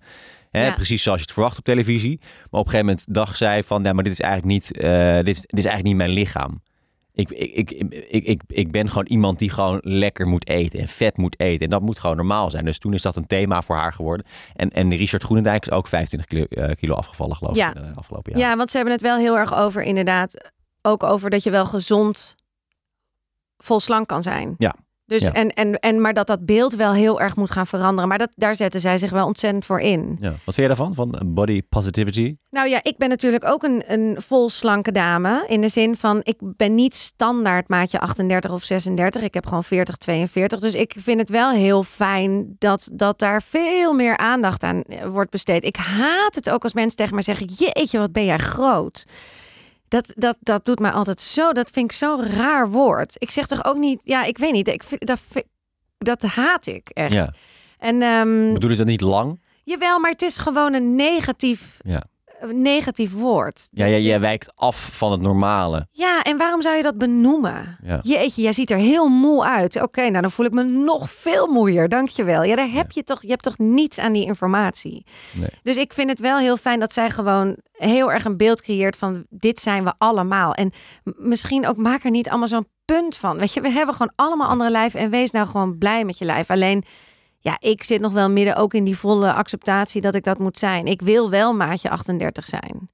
hè, 0.50 0.66
Ja. 0.66 0.72
Precies 0.74 1.02
zoals 1.02 1.18
je 1.18 1.24
het 1.24 1.34
verwacht 1.34 1.58
op 1.58 1.64
televisie. 1.64 2.18
Maar 2.20 2.60
op 2.60 2.66
een 2.66 2.70
gegeven 2.70 2.86
moment 2.86 3.06
dacht 3.14 3.36
zij 3.36 3.62
van... 3.64 3.82
Ja, 3.82 3.92
maar 3.92 4.04
dit 4.04 4.12
is 4.12 4.20
eigenlijk 4.20 4.52
niet, 4.52 4.76
eh, 4.76 5.14
dit 5.16 5.28
is, 5.28 5.40
dit 5.40 5.58
is 5.58 5.64
eigenlijk 5.64 5.84
niet 5.84 5.96
mijn 5.96 6.10
lichaam. 6.10 6.62
Ik, 7.14 7.30
ik, 7.30 7.70
ik, 7.70 7.70
ik, 8.08 8.24
ik, 8.24 8.42
ik 8.46 8.70
ben 8.72 8.88
gewoon 8.88 9.06
iemand 9.06 9.38
die 9.38 9.50
gewoon 9.50 9.78
lekker 9.82 10.26
moet 10.26 10.48
eten 10.48 10.78
en 10.80 10.88
vet 10.88 11.16
moet 11.16 11.40
eten. 11.40 11.64
En 11.64 11.70
dat 11.70 11.82
moet 11.82 11.98
gewoon 11.98 12.16
normaal 12.16 12.50
zijn. 12.50 12.64
Dus 12.64 12.78
toen 12.78 12.94
is 12.94 13.02
dat 13.02 13.16
een 13.16 13.26
thema 13.26 13.62
voor 13.62 13.76
haar 13.76 13.92
geworden. 13.92 14.26
En, 14.54 14.70
en 14.70 14.96
Richard 14.96 15.22
Groenendijk 15.22 15.66
is 15.66 15.72
ook 15.72 15.86
25 15.86 16.28
kilo, 16.28 16.72
kilo 16.74 16.94
afgevallen, 16.94 17.36
geloof 17.36 17.56
Ja. 17.56 17.68
ik, 17.68 17.74
de 17.74 17.92
afgelopen 17.94 18.32
ja. 18.32 18.38
jaar. 18.38 18.56
want 18.56 18.70
ze 18.70 18.76
hebben 18.76 18.94
het 18.94 19.02
wel 19.02 19.16
heel 19.18 19.36
erg 19.38 19.54
over, 19.54 19.82
inderdaad. 19.82 20.50
Ook 20.82 21.02
over 21.02 21.30
dat 21.30 21.42
je 21.42 21.50
wel 21.50 21.66
gezond 21.66 22.34
vol 23.58 23.80
slank 23.80 24.08
kan 24.08 24.22
zijn. 24.22 24.54
Ja. 24.58 24.74
Dus 25.06 25.22
Ja. 25.22 25.32
En, 25.32 25.50
en, 25.50 25.78
en, 25.78 26.00
maar 26.00 26.14
dat 26.14 26.26
dat 26.26 26.46
beeld 26.46 26.74
wel 26.74 26.92
heel 26.92 27.20
erg 27.20 27.36
moet 27.36 27.50
gaan 27.50 27.66
veranderen. 27.66 28.08
Maar 28.08 28.18
dat, 28.18 28.32
daar 28.34 28.56
zetten 28.56 28.80
zij 28.80 28.98
zich 28.98 29.10
wel 29.10 29.26
ontzettend 29.26 29.64
voor 29.64 29.80
in. 29.80 30.16
Ja. 30.20 30.28
Wat 30.30 30.54
vind 30.54 30.56
je 30.56 30.66
daarvan? 30.66 30.94
Van 30.94 31.18
body 31.24 31.62
positivity? 31.68 32.36
Nou 32.50 32.68
ja, 32.68 32.80
ik 32.82 32.96
ben 32.96 33.08
natuurlijk 33.08 33.44
ook 33.44 33.62
een, 33.62 33.82
een 33.86 34.16
vol 34.20 34.50
slanke 34.50 34.92
dame. 34.92 35.44
In 35.48 35.60
de 35.60 35.68
zin 35.68 35.96
van, 35.96 36.20
ik 36.22 36.36
ben 36.40 36.74
niet 36.74 36.94
standaard 36.94 37.68
maatje 37.68 38.00
38 38.00 38.50
of 38.52 38.64
36. 38.64 39.22
Ik 39.22 39.34
heb 39.34 39.46
gewoon 39.46 39.64
40, 39.64 39.96
42. 39.96 40.60
Dus 40.60 40.74
ik 40.74 40.94
vind 40.98 41.20
het 41.20 41.30
wel 41.30 41.50
heel 41.50 41.82
fijn 41.82 42.56
dat, 42.58 42.90
dat 42.92 43.18
daar 43.18 43.42
veel 43.42 43.94
meer 43.94 44.16
aandacht 44.16 44.62
aan 44.62 44.82
eh, 44.82 45.06
wordt 45.06 45.30
besteed. 45.30 45.64
Ik 45.64 45.76
haat 45.76 46.34
het 46.34 46.50
ook 46.50 46.62
als 46.62 46.72
mensen 46.72 46.96
tegen 46.96 47.14
mij 47.14 47.22
zeggen, 47.22 47.46
jeetje, 47.46 47.98
wat 47.98 48.12
ben 48.12 48.24
jij 48.24 48.38
groot. 48.38 49.04
Dat, 49.92 50.12
dat, 50.14 50.36
dat 50.40 50.64
doet 50.64 50.78
mij 50.78 50.90
altijd 50.90 51.22
zo, 51.22 51.52
dat 51.52 51.70
vind 51.70 51.90
ik 51.90 51.96
zo'n 51.96 52.26
raar 52.26 52.70
woord. 52.70 53.14
Ik 53.18 53.30
zeg 53.30 53.46
toch 53.46 53.64
ook 53.64 53.76
niet, 53.76 54.00
ja, 54.04 54.24
ik 54.24 54.38
weet 54.38 54.52
niet, 54.52 54.68
ik 54.68 54.82
vind, 54.82 55.06
dat, 55.06 55.20
dat 55.98 56.22
haat 56.22 56.66
ik 56.66 56.88
echt. 56.88 57.12
Ja. 57.12 57.32
En 57.78 58.02
ehm, 58.02 58.52
Bedoel 58.52 58.70
je 58.70 58.76
dat 58.76 58.86
niet 58.86 59.00
lang? 59.00 59.40
jawel, 59.64 59.98
maar 60.00 60.10
het 60.10 60.22
is 60.22 60.36
gewoon 60.36 60.74
een 60.74 60.94
negatief, 60.94 61.78
Ja. 61.84 62.02
Negatief 62.50 63.12
woord. 63.12 63.68
Ja, 63.70 63.88
jij, 63.88 64.02
jij 64.02 64.12
Dus- 64.12 64.20
wijkt 64.22 64.52
af 64.54 64.96
van 64.96 65.12
het 65.12 65.20
normale. 65.20 65.86
Ja, 65.90 66.22
en 66.22 66.36
waarom 66.36 66.62
zou 66.62 66.76
je 66.76 66.82
dat 66.82 66.98
benoemen? 66.98 67.78
Ja. 67.82 67.98
Jeetje, 68.02 68.42
jij 68.42 68.52
ziet 68.52 68.70
er 68.70 68.78
heel 68.78 69.08
moe 69.08 69.44
uit. 69.44 69.82
Oké, 69.82 70.08
nou 70.08 70.22
dan 70.22 70.30
voel 70.30 70.46
ik 70.46 70.52
me 70.52 70.62
nog 70.64 71.10
veel 71.10 71.46
moeier. 71.46 71.88
Dankjewel. 71.88 72.42
Ja, 72.42 72.56
daar 72.56 72.70
heb 72.70 72.90
je 72.92 73.02
toch, 73.04 73.22
je 73.22 73.28
hebt 73.28 73.42
toch 73.42 73.58
niets 73.58 73.98
aan 73.98 74.12
die 74.12 74.24
informatie. 74.24 75.06
Nee. 75.32 75.48
Dus 75.62 75.76
ik 75.76 75.92
vind 75.92 76.10
het 76.10 76.20
wel 76.20 76.38
heel 76.38 76.56
fijn 76.56 76.80
dat 76.80 76.92
zij 76.94 77.10
gewoon 77.10 77.56
heel 77.72 78.12
erg 78.12 78.24
een 78.24 78.36
beeld 78.36 78.62
creëert 78.62 78.96
van 78.96 79.24
dit 79.28 79.60
zijn 79.60 79.84
we 79.84 79.92
allemaal. 79.98 80.54
En 80.54 80.72
misschien 81.04 81.66
ook 81.66 81.76
maak 81.76 82.04
er 82.04 82.10
niet 82.10 82.28
allemaal 82.28 82.48
zo'n 82.48 82.66
punt 82.84 83.16
van. 83.16 83.38
Weet 83.38 83.52
je, 83.52 83.60
we 83.60 83.70
hebben 83.70 83.94
gewoon 83.94 84.12
allemaal 84.16 84.48
andere 84.48 84.70
lijven 84.70 85.00
en 85.00 85.10
wees 85.10 85.30
nou 85.30 85.46
gewoon 85.46 85.78
blij 85.78 86.04
met 86.04 86.18
je 86.18 86.24
lijf. 86.24 86.50
Alleen, 86.50 86.84
ja, 87.42 87.56
ik 87.58 87.82
zit 87.82 88.00
nog 88.00 88.12
wel 88.12 88.30
midden 88.30 88.56
ook 88.56 88.74
in 88.74 88.84
die 88.84 88.96
volle 88.96 89.32
acceptatie 89.32 90.00
dat 90.00 90.14
ik 90.14 90.24
dat 90.24 90.38
moet 90.38 90.58
zijn. 90.58 90.86
Ik 90.86 91.02
wil 91.02 91.30
wel 91.30 91.54
maatje 91.54 91.90
38 91.90 92.46
zijn. 92.46 92.90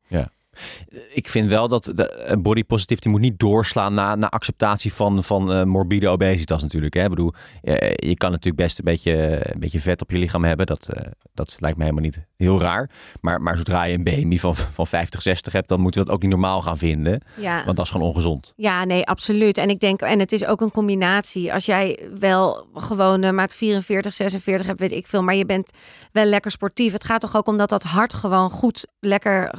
Ik 1.12 1.28
vind 1.28 1.50
wel 1.50 1.68
dat 1.68 1.84
de 1.84 2.36
body 2.38 2.64
positivity 2.64 3.08
moet 3.08 3.20
niet 3.20 3.38
doorslaan 3.38 3.94
naar, 3.94 4.18
naar 4.18 4.30
acceptatie 4.30 4.92
van, 4.92 5.24
van 5.24 5.52
eh, 5.52 5.62
morbide 5.62 6.08
obesitas 6.08 6.62
natuurlijk. 6.62 6.94
Hè? 6.94 7.02
Ik 7.02 7.08
bedoel, 7.08 7.32
eh, 7.62 7.90
je 8.08 8.16
kan 8.16 8.30
natuurlijk 8.30 8.62
best 8.62 8.78
een 8.78 8.84
beetje, 8.84 9.40
een 9.52 9.60
beetje 9.60 9.80
vet 9.80 10.02
op 10.02 10.10
je 10.10 10.18
lichaam 10.18 10.44
hebben. 10.44 10.66
Dat, 10.66 10.88
eh, 10.88 11.10
dat 11.34 11.56
lijkt 11.60 11.76
me 11.76 11.82
helemaal 11.82 12.04
niet 12.04 12.20
heel 12.36 12.60
raar. 12.60 12.90
Maar, 13.20 13.42
maar 13.42 13.56
zodra 13.56 13.82
je 13.82 13.94
een 13.94 14.04
BMI 14.04 14.38
van, 14.38 14.56
van 14.56 14.86
50, 14.86 15.22
60 15.22 15.52
hebt, 15.52 15.68
dan 15.68 15.80
moeten 15.80 16.00
we 16.00 16.06
dat 16.06 16.16
ook 16.16 16.22
niet 16.22 16.30
normaal 16.30 16.62
gaan 16.62 16.78
vinden. 16.78 17.22
Ja. 17.36 17.64
Want 17.64 17.76
dat 17.76 17.84
is 17.84 17.90
gewoon 17.90 18.08
ongezond. 18.08 18.52
Ja, 18.56 18.84
nee, 18.84 19.06
absoluut. 19.06 19.58
En 19.58 19.70
ik 19.70 19.80
denk, 19.80 20.00
en 20.00 20.18
het 20.18 20.32
is 20.32 20.44
ook 20.44 20.60
een 20.60 20.70
combinatie. 20.70 21.52
Als 21.52 21.64
jij 21.64 22.08
wel 22.18 22.66
gewoon 22.74 23.34
maat 23.34 23.54
44, 23.54 24.12
46 24.14 24.66
hebt, 24.66 24.80
weet 24.80 24.92
ik 24.92 25.06
veel, 25.06 25.22
maar 25.22 25.34
je 25.34 25.46
bent 25.46 25.70
wel 26.12 26.24
lekker 26.24 26.50
sportief. 26.50 26.92
Het 26.92 27.04
gaat 27.04 27.20
toch 27.20 27.36
ook 27.36 27.46
om 27.46 27.56
dat 27.56 27.68
dat 27.68 27.82
hart 27.82 28.14
gewoon 28.14 28.50
goed, 28.50 28.86
lekker, 29.00 29.50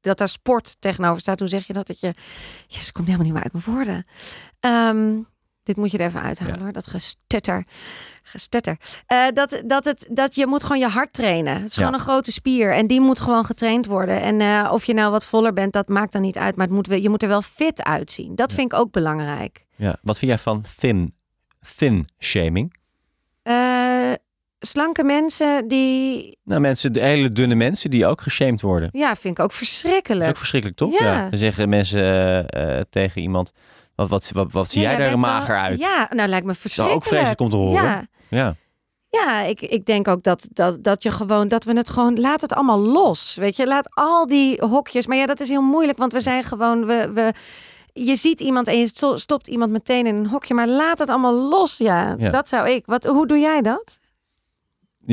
dat 0.00 0.18
daar 0.18 0.28
sport 0.28 0.76
tegenover 0.78 1.20
staat. 1.20 1.38
Hoe 1.38 1.48
zeg 1.48 1.66
je 1.66 1.72
dat? 1.72 1.86
Dat 1.86 2.00
je, 2.00 2.14
het 2.68 2.92
komt 2.92 3.06
helemaal 3.06 3.26
niet 3.26 3.34
meer 3.34 3.42
uit 3.42 3.52
mijn 3.52 3.64
woorden. 3.76 4.06
Ehm, 4.60 5.16
dit 5.62 5.76
moet 5.76 5.90
je 5.90 5.98
er 5.98 6.06
even 6.06 6.22
uithalen 6.22 6.54
Ja. 6.54 6.60
hoor, 6.62 6.72
dat 6.72 6.86
gestutter. 6.86 7.66
Gestutter. 8.22 8.76
Eh, 9.06 9.26
dat, 9.34 9.62
dat, 9.66 9.84
het, 9.84 10.06
dat 10.10 10.34
je 10.34 10.46
moet 10.46 10.62
gewoon 10.62 10.78
je 10.78 10.88
hart 10.88 11.12
trainen. 11.12 11.54
Het 11.54 11.64
is 11.70 11.74
Ja. 11.74 11.82
gewoon 11.82 11.98
een 11.98 12.04
grote 12.06 12.32
spier 12.32 12.72
en 12.74 12.86
die 12.86 13.00
moet 13.00 13.20
gewoon 13.20 13.44
getraind 13.44 13.86
worden. 13.86 14.20
En 14.20 14.40
eh, 14.40 14.70
of 14.72 14.84
je 14.84 14.94
nou 14.94 15.10
wat 15.10 15.24
voller 15.24 15.52
bent, 15.52 15.72
dat 15.72 15.88
maakt 15.88 16.12
dan 16.12 16.22
niet 16.22 16.36
uit. 16.38 16.56
Maar 16.56 16.66
het 16.66 16.74
moet, 16.74 17.02
je 17.02 17.08
moet 17.08 17.22
er 17.22 17.28
wel 17.28 17.42
fit 17.42 17.82
uitzien. 17.82 18.34
Dat 18.34 18.52
vind 18.52 18.72
ik 18.72 18.78
ook 18.78 18.90
belangrijk. 18.92 19.64
Ja. 19.76 19.96
Wat 20.02 20.18
vind 20.18 20.30
jij 20.30 20.40
van 20.40 20.64
thin, 20.78 21.12
thin 21.76 22.06
shaming? 22.18 22.74
Eh, 23.42 23.87
slanke 24.60 25.04
mensen, 25.04 25.68
die... 25.68 26.38
Nou, 26.44 26.60
mensen, 26.60 26.92
de 26.92 27.00
hele 27.00 27.32
dunne 27.32 27.54
mensen 27.54 27.90
die 27.90 28.06
ook 28.06 28.20
geshamed 28.20 28.60
worden. 28.60 28.88
Ja, 28.92 29.16
vind 29.16 29.38
ik 29.38 29.44
ook 29.44 29.50
Dat 29.50 29.60
is 29.60 29.68
verschrikkelijk. 29.68 30.28
ook 30.30 30.36
verschrikkelijk, 30.36 30.78
toch? 30.78 30.98
Ja. 30.98 31.28
Dan 31.30 31.38
zeggen 31.38 31.68
mensen 31.68 32.00
eh, 32.50 32.78
eh, 32.78 32.84
tegen 32.90 33.22
iemand, 33.22 33.52
wat, 33.94 34.08
wat, 34.08 34.30
wat, 34.34 34.52
wat 34.52 34.70
zie 34.70 34.80
Ja, 34.82 34.96
jij 34.96 35.08
wel- 35.08 35.16
mager 35.18 35.56
uit? 35.56 35.80
Ja, 35.80 36.08
nou 36.14 36.28
lijkt 36.28 36.46
me 36.46 36.52
Dat 36.52 36.60
verschrikkelijk. 36.60 37.04
ook 37.04 37.10
vreselijk 37.12 37.40
om 37.40 37.50
te 37.50 37.56
horen. 37.56 37.82
Ja, 37.82 38.06
ja. 38.28 38.54
ja 39.08 39.40
ik, 39.42 39.60
ik 39.60 39.84
denk 39.86 40.08
ook 40.08 40.22
dat, 40.22 40.48
dat, 40.52 40.82
dat 40.84 41.02
je 41.02 41.10
gewoon, 41.10 41.48
dat 41.48 41.64
we 41.64 41.72
het 41.76 41.90
gewoon, 41.90 42.20
laat 42.20 42.40
het 42.40 42.52
allemaal 42.52 42.78
los. 42.80 43.34
Weet 43.34 43.56
je, 43.56 43.66
laat 43.66 43.88
al 43.94 44.26
die 44.26 44.64
hokjes. 44.64 45.06
Maar 45.06 45.16
ja, 45.16 45.26
dat 45.26 45.40
is 45.40 45.48
heel 45.48 45.62
moeilijk, 45.62 45.98
want 45.98 46.12
we 46.12 46.20
zijn 46.20 46.44
gewoon, 46.44 46.86
we, 46.86 47.10
we, 47.14 47.32
je 47.92 48.16
ziet 48.16 48.40
iemand 48.40 48.68
en 48.68 48.78
je 48.78 48.86
sto- 48.86 49.16
stopt 49.16 49.46
iemand 49.46 49.70
meteen 49.70 50.06
in 50.06 50.14
een 50.14 50.26
hokje. 50.26 50.54
Maar 50.54 50.68
laat 50.68 50.98
het 50.98 51.10
allemaal 51.10 51.34
los. 51.34 51.76
Ja, 51.76 52.14
Ja. 52.18 52.30
dat 52.30 52.48
zou 52.48 52.68
ik. 52.70 52.86
Wat, 52.86 53.04
hoe 53.04 53.26
doe 53.26 53.38
jij 53.38 53.62
dat? 53.62 53.98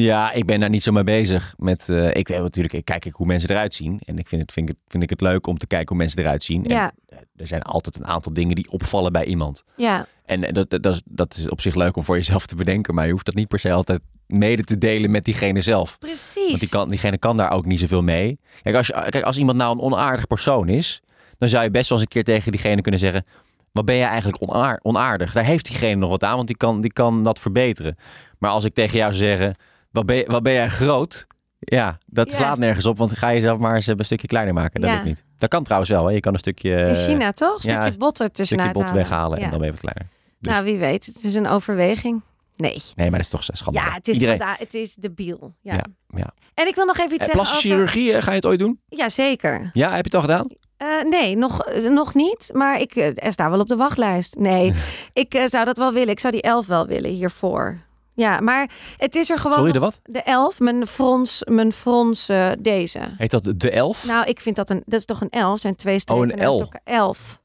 Ja, 0.01 0.31
ik 0.31 0.45
ben 0.45 0.59
daar 0.59 0.69
niet 0.69 0.83
zo 0.83 0.91
mee 0.91 1.03
bezig. 1.03 1.53
Met, 1.57 1.89
eh, 1.89 2.13
ik 2.13 2.27
weet 2.27 2.41
natuurlijk, 2.41 2.73
ik 2.73 2.85
kijk 2.85 3.05
ik 3.05 3.13
hoe 3.13 3.25
mensen 3.27 3.49
eruit 3.49 3.73
zien. 3.73 3.99
En 4.05 4.17
ik 4.17 4.27
vind, 4.27 4.41
het, 4.41 4.51
vind, 4.51 4.69
ik, 4.69 4.75
vind 4.87 5.03
ik 5.03 5.09
het 5.09 5.21
leuk 5.21 5.47
om 5.47 5.57
te 5.57 5.67
kijken 5.67 5.87
hoe 5.87 5.97
mensen 5.97 6.19
eruit 6.19 6.43
zien. 6.43 6.63
Ja. 6.67 6.91
En 7.09 7.17
eh, 7.17 7.23
er 7.35 7.47
zijn 7.47 7.61
altijd 7.61 7.95
een 7.95 8.07
aantal 8.07 8.33
dingen 8.33 8.55
die 8.55 8.71
opvallen 8.71 9.11
bij 9.11 9.25
iemand. 9.25 9.63
Ja, 9.75 10.07
En 10.25 10.43
eh, 10.43 10.53
dat, 10.53 10.69
dat, 10.69 10.83
dat, 10.83 10.93
is, 10.95 11.01
dat 11.05 11.33
is 11.37 11.49
op 11.49 11.61
zich 11.61 11.75
leuk 11.75 11.95
om 11.97 12.03
voor 12.03 12.15
jezelf 12.15 12.45
te 12.45 12.55
bedenken. 12.55 12.93
Maar 12.95 13.05
je 13.05 13.11
hoeft 13.11 13.25
dat 13.25 13.35
niet 13.35 13.47
per 13.47 13.59
se 13.59 13.71
altijd 13.71 13.99
mede 14.27 14.63
te 14.63 14.77
delen 14.77 15.11
met 15.11 15.25
diegene 15.25 15.61
zelf. 15.61 15.99
precies. 15.99 16.47
Want 16.47 16.59
die 16.59 16.69
kan, 16.69 16.89
diegene 16.89 17.17
kan 17.17 17.37
daar 17.37 17.51
ook 17.51 17.65
niet 17.65 17.79
zoveel 17.79 18.03
mee. 18.03 18.39
Kijk 18.61 18.75
als, 18.75 18.87
je, 18.87 19.05
kijk, 19.09 19.23
als 19.23 19.37
iemand 19.37 19.57
nou 19.57 19.71
een 19.75 19.81
onaardig 19.81 20.27
persoon 20.27 20.69
is, 20.69 21.01
dan 21.37 21.49
zou 21.49 21.63
je 21.63 21.71
best 21.71 21.89
wel 21.89 21.97
eens 21.97 22.07
een 22.07 22.13
keer 22.13 22.33
tegen 22.35 22.51
diegene 22.51 22.81
kunnen 22.81 22.99
zeggen: 22.99 23.25
Wat 23.71 23.85
ben 23.85 23.95
jij 23.95 24.07
eigenlijk 24.07 24.41
onaar- 24.41 24.79
onaardig? 24.83 25.33
Daar 25.33 25.45
heeft 25.45 25.65
diegene 25.65 25.95
nog 25.95 26.09
wat 26.09 26.23
aan, 26.23 26.35
want 26.35 26.47
die 26.47 26.57
kan, 26.57 26.81
die 26.81 26.93
kan 26.93 27.23
dat 27.23 27.39
verbeteren. 27.39 27.97
Maar 28.39 28.51
als 28.51 28.65
ik 28.65 28.73
tegen 28.73 28.97
jou 28.97 29.13
zou 29.13 29.25
zeggen: 29.25 29.55
Wat 29.95 30.05
ben, 30.05 30.15
je- 30.15 30.25
wat 30.27 30.43
ben 30.43 30.53
jij 30.53 30.69
groot? 30.69 31.27
Ja, 31.59 31.97
dat 32.05 32.29
Ja. 32.31 32.35
slaat 32.37 32.57
nergens 32.57 32.85
op, 32.85 32.97
want 32.97 33.17
ga 33.17 33.29
je 33.29 33.41
zelf 33.41 33.59
maar 33.59 33.75
eens 33.75 33.87
een 33.87 34.05
stukje 34.05 34.27
kleiner 34.27 34.53
maken. 34.53 34.81
Dat 34.81 34.89
Ja. 34.89 34.95
lukt 34.95 35.07
niet. 35.07 35.23
Dat 35.37 35.49
kan 35.49 35.63
trouwens 35.63 35.91
wel. 35.91 36.05
Hè? 36.05 36.11
Je 36.13 36.19
kan 36.19 36.33
een 36.33 36.39
stukje, 36.39 36.87
in 36.87 36.95
China 36.95 37.31
toch? 37.31 37.63
Een 37.63 37.71
ja, 37.71 37.81
stukje 37.81 37.99
bot 37.99 38.19
een 38.19 38.25
ertussenuit 38.25 38.69
stukje 38.69 38.83
bot 38.83 38.91
halen. 38.97 39.09
weghalen 39.09 39.37
Ja. 39.39 39.43
en 39.43 39.49
dan 39.49 39.59
ben 39.59 39.67
je 39.67 39.73
wat 39.73 39.81
kleiner. 39.91 40.13
dus- 40.39 40.51
Nou, 40.53 40.63
wie 40.65 40.77
weet. 40.77 41.05
Het 41.05 41.23
is 41.23 41.35
een 41.35 41.47
overweging. 41.47 42.21
Nee. 42.55 42.71
Nee, 42.95 43.09
maar 43.09 43.09
dat 43.09 43.19
is 43.19 43.29
toch 43.29 43.43
schandalig. 43.43 43.89
Ja, 43.89 43.95
het 43.95 44.07
is, 44.07 44.13
Iedereen. 44.13 44.35
schandaal- 44.37 44.59
het 44.59 44.73
is 44.73 44.95
debiel. 44.95 45.53
Ja. 45.61 45.73
Ja, 45.73 45.83
ja. 46.15 46.33
En 46.53 46.67
ik 46.67 46.75
wil 46.75 46.85
nog 46.85 46.97
even 46.97 47.13
iets 47.13 47.27
Eh, 47.27 47.33
zeggen 47.33 47.41
Plastische 47.41 47.73
over... 47.73 47.87
chirurgie, 47.87 48.13
eh, 48.17 48.23
ga 48.23 48.29
je 48.29 48.35
het 48.35 48.45
ooit 48.45 48.59
doen? 48.59 48.79
Ja, 48.87 49.09
zeker. 49.09 49.69
Ja, 49.73 49.87
heb 49.87 49.95
je 49.97 50.03
het 50.03 50.15
al 50.15 50.21
gedaan? 50.21 50.47
Eh, 50.77 50.87
nee, 51.09 51.37
nog, 51.37 51.65
nog 51.89 52.13
niet. 52.13 52.49
Maar 52.53 52.79
ik 52.79 52.95
er 52.95 53.31
sta 53.31 53.49
wel 53.49 53.59
op 53.59 53.67
de 53.67 53.75
wachtlijst. 53.75 54.35
Nee, 54.35 54.73
ik 55.13 55.41
zou 55.45 55.65
dat 55.65 55.77
wel 55.77 55.93
willen. 55.93 56.09
Ik 56.09 56.19
zou 56.19 56.33
die 56.33 56.41
elf 56.41 56.65
wel 56.65 56.87
willen 56.87 57.11
hiervoor. 57.11 57.79
Ja, 58.15 58.39
maar 58.39 58.69
het 58.97 59.15
is 59.15 59.29
er 59.29 59.37
gewoon... 59.37 59.57
Sorry, 59.57 59.71
de 59.71 59.79
wat? 59.79 59.99
De 60.03 60.21
elf, 60.21 60.59
mijn 60.59 60.87
frons, 60.87 61.41
mijn 61.49 61.71
frons 61.71 62.29
eh, 62.29 62.51
deze. 62.59 62.99
Heet 63.17 63.31
dat 63.31 63.53
de 63.55 63.71
elf? 63.71 64.05
Nou, 64.05 64.25
ik 64.25 64.39
vind 64.41 64.55
dat 64.55 64.69
een... 64.69 64.83
Dat 64.85 64.99
is 64.99 65.05
toch 65.05 65.21
een 65.21 65.29
elf? 65.29 65.59
Zijn 65.59 65.75
twee 65.75 65.99
strepen. 65.99 66.31
Oh, 66.33 66.39
een 66.39 66.47
L. 66.47 66.59
elkaar. 66.59 66.81
Elf. 66.83 67.41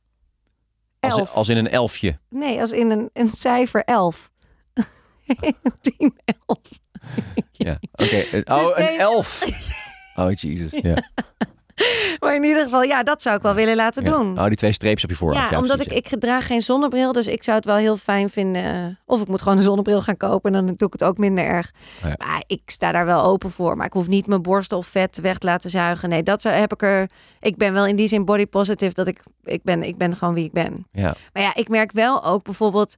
als, 1.01 1.17
Elf. 1.17 1.33
als 1.35 1.49
in 1.49 1.57
een 1.57 1.69
elfje. 1.71 2.19
Nee, 2.29 2.61
als 2.61 2.71
in 2.73 2.91
een, 2.91 3.11
een 3.13 3.31
cijfer 3.31 3.85
elf. 3.85 4.31
Tien, 5.81 6.19
elf. 6.47 6.59
Ja, 7.53 7.79
oké. 7.93 8.17
Eh, 8.17 8.41
Oh, 8.57 8.59
Dus 8.59 8.69
een 8.77 8.87
deze- 8.87 8.99
elf. 8.99 9.45
Oh, 10.17 10.33
jezus. 10.33 10.73
Ja. 10.83 11.11
maar 12.21 12.35
in 12.35 12.45
ieder 12.45 12.63
geval, 12.63 12.83
ja, 12.83 13.03
dat 13.03 13.23
zou 13.23 13.37
ik 13.37 13.43
wel 13.43 13.55
willen 13.55 13.77
laten 13.77 14.05
Ja. 14.05 14.11
doen. 14.11 14.39
Oh, 14.39 14.47
die 14.47 14.57
twee 14.57 14.73
streepjes 14.73 15.05
op 15.05 15.11
je 15.11 15.17
voorhoofd. 15.17 15.51
Ja, 15.51 15.59
omdat 15.59 15.77
precies, 15.77 15.93
ik, 15.97 16.11
ik 16.13 16.21
draag 16.21 16.47
geen 16.47 16.63
zonnebril, 16.63 17.13
dus 17.13 17.27
ik 17.27 17.45
zou 17.45 17.57
het 17.57 17.67
wel 17.67 17.77
heel 17.77 17.97
fijn 17.97 18.31
vinden. 18.31 18.99
Of 19.07 19.21
ik 19.21 19.29
moet 19.29 19.43
gewoon 19.43 19.59
een 19.59 19.65
zonnebril 19.65 20.03
gaan 20.03 20.17
kopen 20.17 20.55
en 20.55 20.67
dan 20.67 20.75
doe 20.77 20.87
ik 20.87 20.93
het 20.93 21.05
ook 21.05 21.19
minder 21.19 21.45
erg. 21.45 21.71
Oh. 22.05 22.13
Maar 22.19 22.43
ik 22.47 22.61
sta 22.67 22.93
daar 22.93 23.07
wel 23.07 23.23
open 23.25 23.51
voor. 23.51 23.77
Maar 23.77 23.87
ik 23.87 23.93
hoef 23.93 24.09
niet 24.09 24.27
mijn 24.27 24.43
borstel 24.43 24.83
vet 24.83 25.21
weg 25.21 25.39
te 25.39 25.47
laten 25.47 25.71
zuigen. 25.71 26.09
Nee, 26.09 26.23
dat 26.23 26.43
zou, 26.43 26.55
heb 26.55 26.73
ik 26.73 26.83
er. 26.83 27.11
Ik 27.41 27.57
ben 27.57 27.73
wel 27.73 27.87
in 27.87 27.97
die 27.97 28.09
zin 28.09 28.25
body 28.25 28.47
positive 28.47 28.95
dat 28.95 29.07
ik, 29.07 29.23
ik 29.45 29.63
ben, 29.63 29.83
ik 29.83 29.97
ben 29.97 30.17
gewoon 30.17 30.35
wie 30.35 30.45
ik 30.45 30.53
ben. 30.53 30.87
Ja. 30.93 31.15
Maar 31.33 31.43
ja, 31.43 31.55
ik 31.55 31.69
merk 31.69 31.93
wel 31.93 32.25
ook 32.25 32.43
bijvoorbeeld 32.45 32.97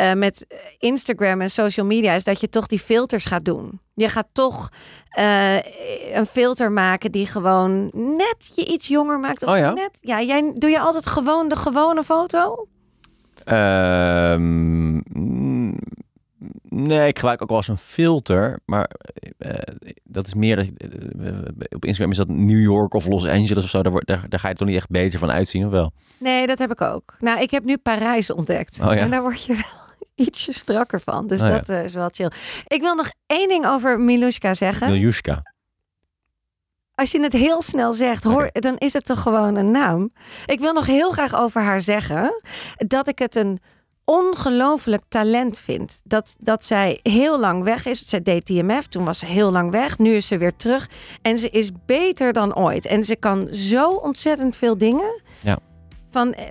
eh, 0.00 0.12
met 0.12 0.46
Instagram 0.78 1.40
en 1.40 1.50
social 1.50 1.86
media 1.86 2.12
is 2.12 2.24
dat 2.24 2.40
je 2.40 2.48
toch 2.48 2.66
die 2.66 2.78
filters 2.78 3.24
gaat 3.24 3.44
doen. 3.44 3.80
Je 3.94 4.08
gaat 4.08 4.28
toch 4.32 4.68
eh, 5.08 5.54
een 6.14 6.26
filter 6.26 6.72
maken 6.72 7.12
die 7.12 7.26
gewoon 7.26 7.90
net 7.92 8.52
je 8.54 8.66
iets 8.66 8.88
jonger 8.88 9.20
maakt. 9.20 9.42
Of 9.42 9.50
Oh 9.52 9.58
ja? 9.58 9.72
Net, 9.72 9.98
ja, 10.00 10.22
jij 10.22 10.52
doe 10.56 10.70
je 10.70 10.80
altijd 10.80 11.06
gewoon 11.06 11.48
de 11.48 11.56
gewone 11.56 12.02
foto? 12.02 12.66
Ehm, 13.44 14.92
nee, 16.68 17.08
ik 17.08 17.18
gebruik 17.18 17.42
ook 17.42 17.48
wel 17.48 17.56
eens 17.56 17.68
een 17.68 17.76
filter. 17.76 18.60
Maar 18.64 18.90
eh, 19.38 19.54
dat 20.04 20.26
is 20.26 20.34
meer... 20.34 20.56
Dat, 20.56 20.64
op 21.68 21.84
Instagram 21.84 22.10
is 22.10 22.16
dat 22.16 22.28
New 22.28 22.62
York 22.62 22.94
of 22.94 23.06
Los 23.06 23.26
Angeles 23.26 23.64
of 23.64 23.70
zo. 23.70 23.82
Daar, 23.82 23.92
daar, 24.04 24.24
daar 24.28 24.40
ga 24.40 24.48
je 24.48 24.54
toch 24.54 24.68
niet 24.68 24.76
echt 24.76 24.90
beter 24.90 25.18
van 25.18 25.30
uitzien, 25.30 25.64
of 25.64 25.70
wel? 25.70 25.92
Nee, 26.18 26.46
dat 26.46 26.58
heb 26.58 26.70
ik 26.70 26.80
ook. 26.80 27.16
Nou, 27.18 27.40
ik 27.40 27.50
heb 27.50 27.64
nu 27.64 27.76
Parijs 27.76 28.30
ontdekt. 28.30 28.78
Oh 28.80 28.94
ja? 28.94 28.96
En 28.96 29.10
daar 29.10 29.22
word 29.22 29.44
je 29.44 29.54
wel 29.54 29.79
ietsje 30.26 30.52
strakker 30.52 31.00
van. 31.00 31.26
Dus 31.26 31.40
Oh 31.40 31.48
dat 31.48 31.68
eh, 31.68 31.84
is 31.84 31.92
wel 31.92 32.08
chill. 32.12 32.30
Ik 32.66 32.80
wil 32.80 32.94
nog 32.94 33.10
één 33.26 33.48
ding 33.48 33.66
over 33.66 34.00
Milushka 34.00 34.54
zeggen. 34.54 34.90
Miljushka. 34.90 35.42
Als 36.94 37.10
je 37.10 37.22
het 37.22 37.32
heel 37.32 37.62
snel 37.62 37.92
zegt, 37.92 38.24
hoor, 38.24 38.50
dan 38.52 38.76
is 38.76 38.92
het 38.92 39.04
toch 39.04 39.22
gewoon 39.22 39.56
een 39.56 39.72
naam. 39.72 40.12
Ik 40.46 40.60
wil 40.60 40.72
nog 40.72 40.86
heel 40.86 41.10
graag 41.10 41.34
over 41.34 41.60
haar 41.60 41.80
zeggen 41.80 42.42
dat 42.76 43.08
ik 43.08 43.18
het 43.18 43.36
een 43.36 43.58
ongelooflijk 44.04 45.02
talent 45.08 45.60
vind. 45.60 46.00
Dat, 46.04 46.36
dat 46.38 46.64
zij 46.64 47.00
heel 47.02 47.38
lang 47.38 47.64
weg 47.64 47.86
is. 47.86 48.08
Zij 48.08 48.22
deed 48.22 48.46
TMF, 48.46 48.86
toen 48.86 49.04
was 49.04 49.18
ze 49.18 49.26
heel 49.26 49.50
lang 49.50 49.70
weg. 49.70 49.98
Nu 49.98 50.14
is 50.14 50.26
ze 50.26 50.38
weer 50.38 50.56
terug. 50.56 50.88
En 51.22 51.38
ze 51.38 51.50
is 51.50 51.70
beter 51.86 52.32
dan 52.32 52.56
ooit. 52.56 52.86
En 52.86 53.04
ze 53.04 53.16
kan 53.16 53.48
zo 53.52 53.90
ontzettend 53.90 54.56
veel 54.56 54.78
dingen. 54.78 55.22
Ja. 55.40 55.58
Van, 56.10 56.34
eh, 56.34 56.44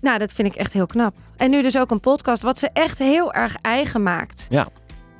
nou, 0.00 0.18
dat 0.18 0.32
vind 0.32 0.48
ik 0.48 0.54
echt 0.54 0.72
heel 0.72 0.86
knap. 0.86 1.14
En 1.38 1.50
nu 1.50 1.62
dus 1.62 1.78
ook 1.78 1.90
een 1.90 2.00
podcast, 2.00 2.42
wat 2.42 2.58
ze 2.58 2.70
echt 2.72 2.98
heel 2.98 3.32
erg 3.32 3.56
eigen 3.62 4.02
maakt. 4.02 4.46
Ja. 4.50 4.68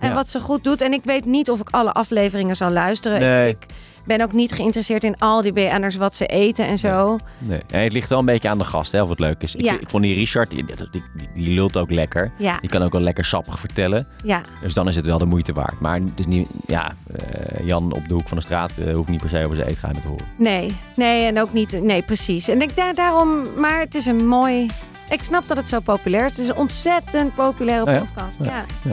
En 0.00 0.08
Ja. 0.08 0.14
wat 0.14 0.28
ze 0.28 0.40
goed 0.40 0.64
doet. 0.64 0.80
En 0.80 0.92
ik 0.92 1.04
weet 1.04 1.24
niet 1.24 1.50
of 1.50 1.60
ik 1.60 1.68
alle 1.70 1.92
afleveringen 1.92 2.56
zal 2.56 2.70
luisteren. 2.70 3.20
Nee. 3.20 3.48
Ik, 3.48 3.66
ben 4.06 4.20
ook 4.22 4.32
niet 4.32 4.52
geïnteresseerd 4.52 5.04
in 5.04 5.18
al 5.18 5.42
die 5.42 5.52
BN'ers, 5.52 5.96
wat 5.96 6.14
ze 6.14 6.26
eten 6.26 6.66
en 6.66 6.78
zo. 6.78 7.16
Nee. 7.38 7.60
En 7.70 7.82
het 7.82 7.92
ligt 7.92 8.08
wel 8.08 8.18
een 8.18 8.24
beetje 8.24 8.48
aan 8.48 8.58
de 8.58 8.64
gast, 8.64 8.92
hè, 8.92 9.02
of 9.02 9.08
het 9.08 9.18
leuk 9.18 9.42
is. 9.42 9.54
Ik, 9.54 9.60
Ja. 9.64 9.68
vind- 9.70 9.82
ik 9.82 9.90
vond 9.90 10.02
die 10.02 10.14
Richard, 10.14 10.50
die, 10.50 10.64
die, 10.64 10.76
die, 10.90 11.02
die 11.34 11.54
lult 11.54 11.76
ook 11.76 11.90
lekker. 11.90 12.32
Ja, 12.38 12.58
Die 12.60 12.70
kan 12.70 12.82
ook 12.82 12.92
wel 12.92 13.00
lekker 13.00 13.24
sappig 13.24 13.58
vertellen. 13.60 14.06
ja. 14.24 14.40
Dus 14.60 14.74
dan 14.74 14.88
is 14.88 14.96
het 14.96 15.04
wel 15.04 15.18
de 15.18 15.26
moeite 15.26 15.52
waard. 15.52 15.80
Maar 15.80 15.94
het 16.00 16.18
is 16.18 16.26
niet, 16.26 16.48
ja, 16.66 16.94
eh, 17.16 17.66
Jan 17.66 17.92
op 17.94 18.08
de 18.08 18.14
hoek 18.14 18.28
van 18.28 18.36
de 18.38 18.42
straat 18.44 18.76
eh, 18.76 18.94
hoeft 18.94 19.08
niet 19.08 19.20
per 19.20 19.28
se 19.28 19.44
over 19.44 19.56
zijn 19.56 19.68
eetgeheim 19.68 20.00
te 20.00 20.08
horen. 20.08 20.26
Nee, 20.38 20.76
nee, 20.94 21.24
en 21.26 21.40
ook 21.40 21.52
niet. 21.52 21.82
Nee, 21.82 22.02
precies. 22.02 22.48
En 22.48 22.62
ik 22.62 22.76
daar, 22.76 22.94
daarom, 22.94 23.42
maar 23.56 23.80
het 23.80 23.94
is 23.94 24.06
een 24.06 24.26
mooi. 24.26 24.70
Ik 25.10 25.22
snap 25.22 25.48
dat 25.48 25.56
het 25.56 25.68
zo 25.68 25.80
populair 25.80 26.24
is. 26.24 26.32
Het 26.32 26.40
is 26.40 26.48
een 26.48 26.56
ontzettend 26.56 27.34
populaire 27.34 27.90
ja? 27.92 27.98
podcast. 27.98 28.38
Ja. 28.42 28.64
Ja. 28.82 28.92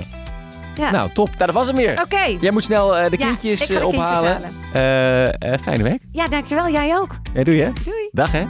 Ja. 0.76 0.92
Nou, 0.92 1.10
top. 1.14 1.26
Nou, 1.28 1.38
dat 1.46 1.54
was 1.54 1.68
hem 1.68 1.76
weer. 1.76 2.02
Oké. 2.04 2.38
Jij 2.42 2.52
moet 2.52 2.64
snel 2.64 2.98
eh, 2.98 3.10
de 3.10 3.18
Ja, 3.18 3.26
kindjes 3.26 3.62
ik 3.62 3.68
ga 3.68 3.74
de 3.74 3.74
eh, 3.74 3.80
kindjes 3.90 4.04
ophalen. 4.04 4.32
halen. 4.74 5.40
Eh, 5.40 5.60
fijne 5.62 5.84
week. 5.84 6.00
Ja, 6.12 6.28
dankjewel. 6.28 6.70
Jij 6.70 6.98
ook. 6.98 7.16
Ja, 7.34 7.44
doe 7.44 7.56
je. 7.56 7.72
Doei. 7.84 8.10
Dag 8.12 8.32
hè. 8.32 8.46